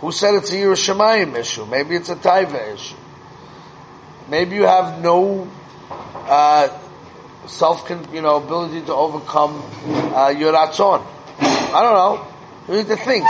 Who 0.02 0.14
said 0.14 0.36
it's 0.36 0.52
a 0.52 0.56
yiras 0.56 0.88
Shamayim 0.88 1.36
issue? 1.36 1.66
Maybe 1.66 1.96
it's 1.96 2.10
a 2.10 2.16
Taiva 2.16 2.74
issue. 2.74 2.96
Maybe 4.30 4.56
you 4.56 4.64
have 4.64 5.02
no 5.02 5.50
uh, 5.90 6.70
self, 7.48 7.90
you 7.90 8.22
know, 8.22 8.38
ability 8.38 8.82
to 8.86 8.94
overcome 8.94 9.62
uh, 10.16 10.30
your 10.30 10.54
ratzon. 10.54 11.06
I 11.74 11.84
don't 11.84 11.94
know. 11.94 12.28
You 12.68 12.80
need 12.80 12.88
to 12.88 12.96
think. 12.96 13.26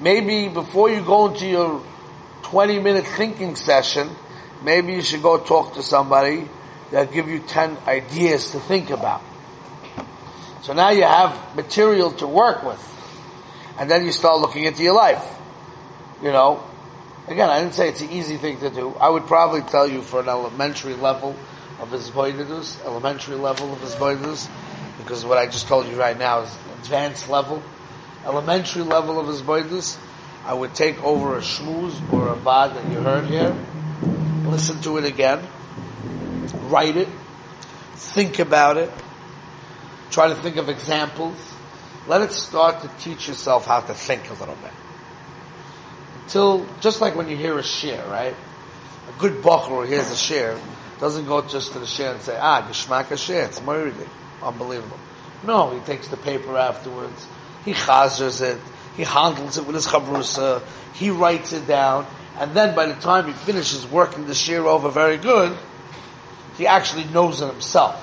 Maybe 0.00 0.48
before 0.48 0.90
you 0.90 1.02
go 1.02 1.28
into 1.28 1.46
your 1.46 1.82
20 2.44 2.80
minute 2.80 3.06
thinking 3.06 3.56
session, 3.56 4.10
maybe 4.62 4.94
you 4.94 5.02
should 5.02 5.22
go 5.22 5.38
talk 5.38 5.74
to 5.74 5.82
somebody 5.82 6.48
that 6.90 7.12
give 7.12 7.28
you 7.28 7.40
10 7.40 7.76
ideas 7.86 8.50
to 8.52 8.60
think 8.60 8.90
about. 8.90 9.22
So 10.62 10.72
now 10.72 10.90
you 10.90 11.02
have 11.02 11.54
material 11.54 12.12
to 12.12 12.26
work 12.26 12.62
with 12.62 12.80
and 13.78 13.90
then 13.90 14.04
you 14.04 14.12
start 14.12 14.40
looking 14.40 14.64
into 14.64 14.82
your 14.82 14.94
life. 14.94 15.24
You 16.22 16.32
know, 16.32 16.62
again, 17.28 17.50
I 17.50 17.60
didn't 17.60 17.74
say 17.74 17.88
it's 17.88 18.00
an 18.00 18.10
easy 18.10 18.36
thing 18.36 18.60
to 18.60 18.70
do. 18.70 18.94
I 18.94 19.08
would 19.08 19.26
probably 19.26 19.62
tell 19.62 19.86
you 19.86 20.00
for 20.00 20.20
an 20.20 20.28
elementary 20.28 20.94
level 20.94 21.36
of 21.80 21.90
his 21.90 22.10
elementary 22.10 23.36
level 23.36 23.72
of 23.72 23.80
his 23.80 23.94
because 25.04 25.22
what 25.22 25.36
I 25.36 25.44
just 25.44 25.68
told 25.68 25.86
you 25.86 25.96
right 25.96 26.18
now 26.18 26.40
is 26.40 26.58
advanced 26.80 27.28
level, 27.28 27.62
elementary 28.24 28.82
level 28.82 29.20
of 29.20 29.26
his 29.26 29.42
boydidus. 29.42 29.98
I 30.46 30.54
would 30.54 30.74
take 30.74 31.02
over 31.04 31.36
a 31.36 31.40
shmooze 31.40 32.12
or 32.12 32.28
a 32.28 32.34
vad 32.34 32.74
that 32.74 32.90
you 32.90 33.00
heard 33.00 33.26
here, 33.26 33.54
listen 34.46 34.80
to 34.82 34.96
it 34.96 35.04
again, 35.04 35.46
write 36.68 36.96
it, 36.96 37.08
think 37.96 38.38
about 38.38 38.78
it, 38.78 38.90
try 40.10 40.28
to 40.28 40.34
think 40.34 40.56
of 40.56 40.70
examples, 40.70 41.36
let 42.06 42.22
it 42.22 42.32
start 42.32 42.80
to 42.80 42.88
teach 43.00 43.28
yourself 43.28 43.66
how 43.66 43.80
to 43.80 43.92
think 43.92 44.30
a 44.30 44.34
little 44.34 44.56
bit. 44.56 44.72
Until, 46.22 46.66
just 46.80 47.02
like 47.02 47.14
when 47.14 47.28
you 47.28 47.36
hear 47.36 47.58
a 47.58 47.62
share, 47.62 48.06
right? 48.08 48.34
A 48.34 49.20
good 49.20 49.42
bacher 49.42 49.86
hears 49.86 50.10
a 50.10 50.16
share, 50.16 50.58
Doesn't 50.98 51.26
go 51.26 51.42
just 51.42 51.72
to 51.72 51.78
the 51.78 51.86
share 51.86 52.12
and 52.12 52.22
say, 52.22 52.38
ah, 52.40 52.66
Geshmak 52.66 53.06
Hashem, 53.06 53.44
it's 53.44 53.60
Moridi. 53.60 54.08
Unbelievable. 54.44 54.98
No, 55.46 55.70
he 55.70 55.80
takes 55.80 56.08
the 56.08 56.16
paper 56.16 56.56
afterwards. 56.56 57.26
He 57.64 57.72
chazers 57.72 58.40
it. 58.40 58.60
He 58.96 59.02
handles 59.02 59.58
it 59.58 59.66
with 59.66 59.74
his 59.74 59.86
chabrusa. 59.86 60.62
He 60.94 61.10
writes 61.10 61.52
it 61.52 61.66
down. 61.66 62.06
And 62.38 62.54
then 62.54 62.74
by 62.74 62.86
the 62.86 62.94
time 62.94 63.26
he 63.26 63.32
finishes 63.32 63.86
working 63.86 64.26
the 64.26 64.34
share 64.34 64.66
over 64.66 64.90
very 64.90 65.18
good, 65.18 65.56
he 66.56 66.66
actually 66.66 67.04
knows 67.04 67.40
it 67.40 67.46
himself. 67.46 68.00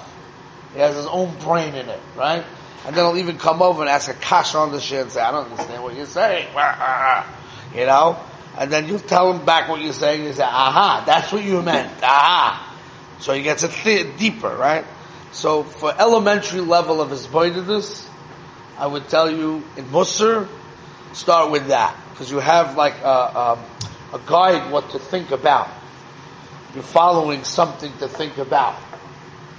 He 0.74 0.80
has 0.80 0.96
his 0.96 1.06
own 1.06 1.38
brain 1.40 1.76
in 1.76 1.90
it, 1.90 2.00
right? 2.16 2.44
And 2.86 2.96
then 2.96 3.06
he'll 3.06 3.18
even 3.18 3.38
come 3.38 3.62
over 3.62 3.82
and 3.82 3.90
ask 3.90 4.10
a 4.10 4.14
kash 4.14 4.56
on 4.56 4.72
the 4.72 4.80
share 4.80 5.04
and 5.04 5.12
say, 5.12 5.22
I 5.22 5.32
don't 5.32 5.52
understand 5.52 5.84
what 5.84 5.96
you're 5.96 6.06
saying. 6.06 6.48
You 7.74 7.86
know? 7.86 8.20
And 8.58 8.70
then 8.70 8.90
you 8.90 9.00
tell 9.00 9.32
him 9.32 9.46
back 9.46 9.70
what 9.70 9.80
you're 9.80 9.94
saying. 9.94 10.26
He 10.26 10.34
say, 10.34 10.44
aha, 10.44 11.04
that's 11.06 11.32
what 11.32 11.42
you 11.42 11.62
meant. 11.62 12.04
Aha. 12.04 12.78
So 13.20 13.32
he 13.32 13.44
gets 13.44 13.64
it 13.64 13.72
th- 13.72 14.18
deeper, 14.18 14.54
right? 14.54 14.84
So 15.32 15.64
for 15.64 15.94
elementary 15.98 16.62
level 16.62 17.02
of 17.02 17.10
his 17.10 17.28
I 18.78 18.88
would 18.88 19.08
tell 19.10 19.30
you 19.30 19.64
in 19.78 19.86
Musr, 19.86 20.48
start 21.14 21.52
with 21.52 21.68
that. 21.68 21.96
Because 22.12 22.32
you 22.32 22.40
have 22.40 22.76
like 22.76 22.96
a, 23.02 23.40
um, 23.40 23.60
a 24.14 24.20
guide 24.26 24.72
what 24.72 24.90
to 24.92 25.00
think 25.00 25.32
about. 25.32 25.70
You're 26.74 26.84
following 26.84 27.44
something 27.44 27.92
to 28.00 28.08
think 28.08 28.38
about. 28.38 28.76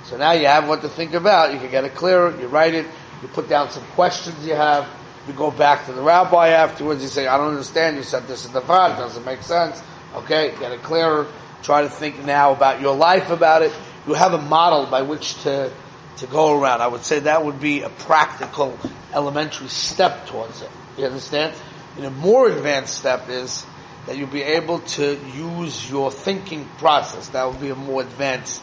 So 0.05 0.17
now 0.17 0.33
you 0.33 0.47
have 0.47 0.69
what 0.69 0.83
to 0.83 0.89
think 0.89 1.15
about. 1.15 1.53
You 1.53 1.59
can 1.59 1.71
get 1.71 1.85
it 1.85 1.95
clearer. 1.95 2.39
You 2.41 2.49
write 2.49 2.75
it. 2.75 2.87
You 3.23 3.29
put 3.29 3.49
down 3.49 3.71
some 3.71 3.85
questions 3.95 4.47
you 4.47 4.55
have. 4.55 4.89
You 5.27 5.33
go 5.35 5.51
back 5.51 5.87
to 5.87 5.93
the 5.93 6.03
rabbi 6.03 6.49
afterwards. 6.49 7.03
You 7.03 7.09
say, 7.09 7.27
I 7.27 7.37
don't 7.37 7.51
understand. 7.51 7.97
You 7.97 8.03
said 8.03 8.27
this 8.27 8.45
is 8.45 8.51
the 8.51 8.61
Vad. 8.61 8.99
Doesn't 8.99 9.25
make 9.25 9.43
sense. 9.43 9.83
Okay, 10.15 10.55
get 10.59 10.73
it 10.73 10.83
clearer. 10.83 11.27
Try 11.63 11.83
to 11.83 11.89
think 11.89 12.25
now 12.25 12.53
about 12.53 12.81
your 12.81 12.97
life 12.97 13.31
about 13.31 13.63
it. 13.63 13.73
You 14.07 14.15
have 14.15 14.35
a 14.35 14.41
model 14.41 14.87
by 14.87 15.03
which 15.03 15.41
to, 15.43 15.73
to 16.19 16.27
go 16.27 16.61
around. 16.61 16.81
I 16.81 16.89
would 16.89 17.05
say 17.05 17.21
that 17.21 17.45
would 17.45 17.61
be 17.61 17.83
a 17.83 17.89
practical 17.89 18.77
elementary 19.15 19.69
step 19.69 20.27
towards 20.27 20.63
it. 20.63 20.71
You 20.99 21.07
understand? 21.07 21.55
And 21.97 22.07
a 22.07 22.11
more 22.11 22.49
advanced 22.49 22.99
step 22.99 23.29
is 23.29 23.65
that 24.07 24.17
you'll 24.17 24.29
be 24.29 24.43
able 24.43 24.81
to 24.81 25.19
use 25.35 25.89
your 25.89 26.11
thinking 26.11 26.69
process. 26.79 27.29
That 27.29 27.49
would 27.49 27.61
be 27.61 27.71
a 27.71 27.77
more 27.77 28.03
advanced 28.03 28.61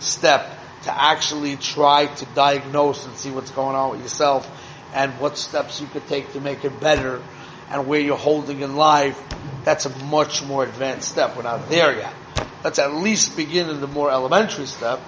step 0.00 0.58
to 0.82 1.02
actually 1.02 1.56
try 1.56 2.06
to 2.06 2.26
diagnose 2.34 3.06
and 3.06 3.16
see 3.16 3.30
what's 3.30 3.50
going 3.50 3.76
on 3.76 3.92
with 3.92 4.02
yourself 4.02 4.50
and 4.92 5.12
what 5.20 5.38
steps 5.38 5.80
you 5.80 5.86
could 5.86 6.06
take 6.08 6.32
to 6.32 6.40
make 6.40 6.64
it 6.64 6.80
better 6.80 7.22
and 7.72 7.86
where 7.86 8.00
you're 8.00 8.16
holding 8.16 8.60
in 8.60 8.76
life. 8.76 9.20
That's 9.64 9.86
a 9.86 10.04
much 10.04 10.44
more 10.44 10.64
advanced 10.64 11.08
step. 11.10 11.36
We're 11.36 11.42
not 11.42 11.68
there 11.68 11.96
yet. 11.96 12.14
Let's 12.62 12.78
at 12.78 12.94
least 12.94 13.36
begin 13.36 13.68
in 13.68 13.80
the 13.80 13.86
more 13.86 14.10
elementary 14.10 14.66
step. 14.66 15.00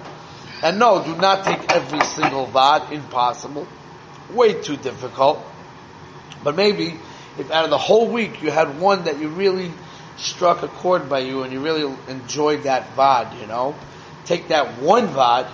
And 0.61 0.79
no, 0.79 1.03
do 1.03 1.15
not 1.15 1.45
take 1.45 1.71
every 1.71 2.01
single 2.01 2.47
VOD, 2.47 2.91
Impossible. 2.91 3.67
Way 4.31 4.61
too 4.61 4.77
difficult. 4.77 5.45
But 6.43 6.55
maybe 6.55 6.95
if 7.37 7.51
out 7.51 7.65
of 7.65 7.69
the 7.69 7.77
whole 7.77 8.09
week 8.09 8.41
you 8.41 8.51
had 8.51 8.79
one 8.79 9.05
that 9.05 9.19
you 9.19 9.29
really 9.29 9.71
struck 10.17 10.63
a 10.63 10.67
chord 10.67 11.09
by 11.09 11.19
you 11.19 11.43
and 11.43 11.51
you 11.51 11.59
really 11.59 11.93
enjoyed 12.07 12.63
that 12.63 12.95
VOD, 12.95 13.41
you 13.41 13.47
know, 13.47 13.75
take 14.25 14.47
that 14.47 14.79
one 14.81 15.07
VOD 15.09 15.49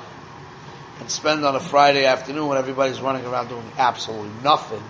and 0.99 1.09
spend 1.09 1.43
on 1.43 1.55
a 1.55 1.59
Friday 1.59 2.05
afternoon 2.05 2.47
when 2.47 2.57
everybody's 2.57 3.01
running 3.01 3.25
around 3.25 3.49
doing 3.49 3.65
absolutely 3.77 4.29
nothing, 4.43 4.83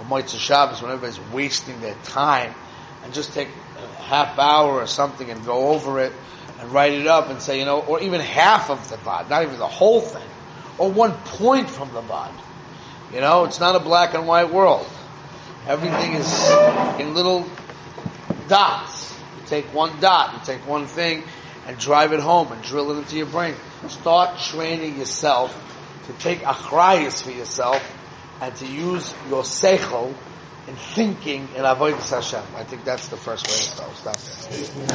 or 0.00 0.06
Motzei 0.06 0.38
Shabbos 0.38 0.80
when 0.82 0.90
everybody's 0.90 1.20
wasting 1.32 1.80
their 1.80 1.94
time, 2.04 2.54
and 3.04 3.12
just 3.12 3.32
take 3.32 3.48
a 3.78 4.02
half 4.02 4.38
hour 4.38 4.72
or 4.72 4.86
something 4.86 5.30
and 5.30 5.44
go 5.44 5.68
over 5.68 6.00
it 6.00 6.12
and 6.58 6.70
write 6.72 6.92
it 6.92 7.06
up 7.06 7.30
and 7.30 7.40
say, 7.40 7.58
you 7.58 7.64
know, 7.64 7.80
or 7.80 8.00
even 8.00 8.20
half 8.20 8.70
of 8.70 8.88
the 8.90 8.96
VOD, 8.96 9.30
not 9.30 9.42
even 9.42 9.58
the 9.58 9.66
whole 9.66 10.00
thing, 10.00 10.28
or 10.78 10.90
one 10.90 11.12
point 11.12 11.70
from 11.70 11.92
the 11.92 12.02
VOD. 12.02 12.32
You 13.12 13.20
know, 13.20 13.44
it's 13.44 13.60
not 13.60 13.76
a 13.76 13.80
black 13.80 14.14
and 14.14 14.26
white 14.26 14.50
world. 14.50 14.86
Everything 15.66 16.14
is 16.14 16.50
in 17.00 17.14
little 17.14 17.46
dots. 18.48 19.14
You 19.38 19.46
take 19.46 19.66
one 19.74 20.00
dot, 20.00 20.34
you 20.34 20.40
take 20.44 20.66
one 20.66 20.86
thing, 20.86 21.24
and 21.66 21.78
drive 21.78 22.12
it 22.12 22.20
home 22.20 22.52
and 22.52 22.62
drill 22.62 22.92
it 22.92 22.98
into 22.98 23.16
your 23.16 23.26
brain. 23.26 23.54
Start 23.88 24.38
training 24.38 24.98
yourself 24.98 25.54
to 26.06 26.12
take 26.14 26.40
achrayas 26.40 27.22
for 27.22 27.30
yourself 27.30 27.82
and 28.40 28.54
to 28.56 28.66
use 28.66 29.14
your 29.28 29.42
seichel 29.42 30.14
in 30.66 30.74
thinking 30.76 31.48
in 31.56 31.64
avodas 31.64 32.10
Hashem. 32.10 32.42
I 32.56 32.64
think 32.64 32.84
that's 32.84 33.08
the 33.08 33.16
first 33.16 33.46
way 33.46 33.54
to 33.54 33.94
start. 33.94 34.16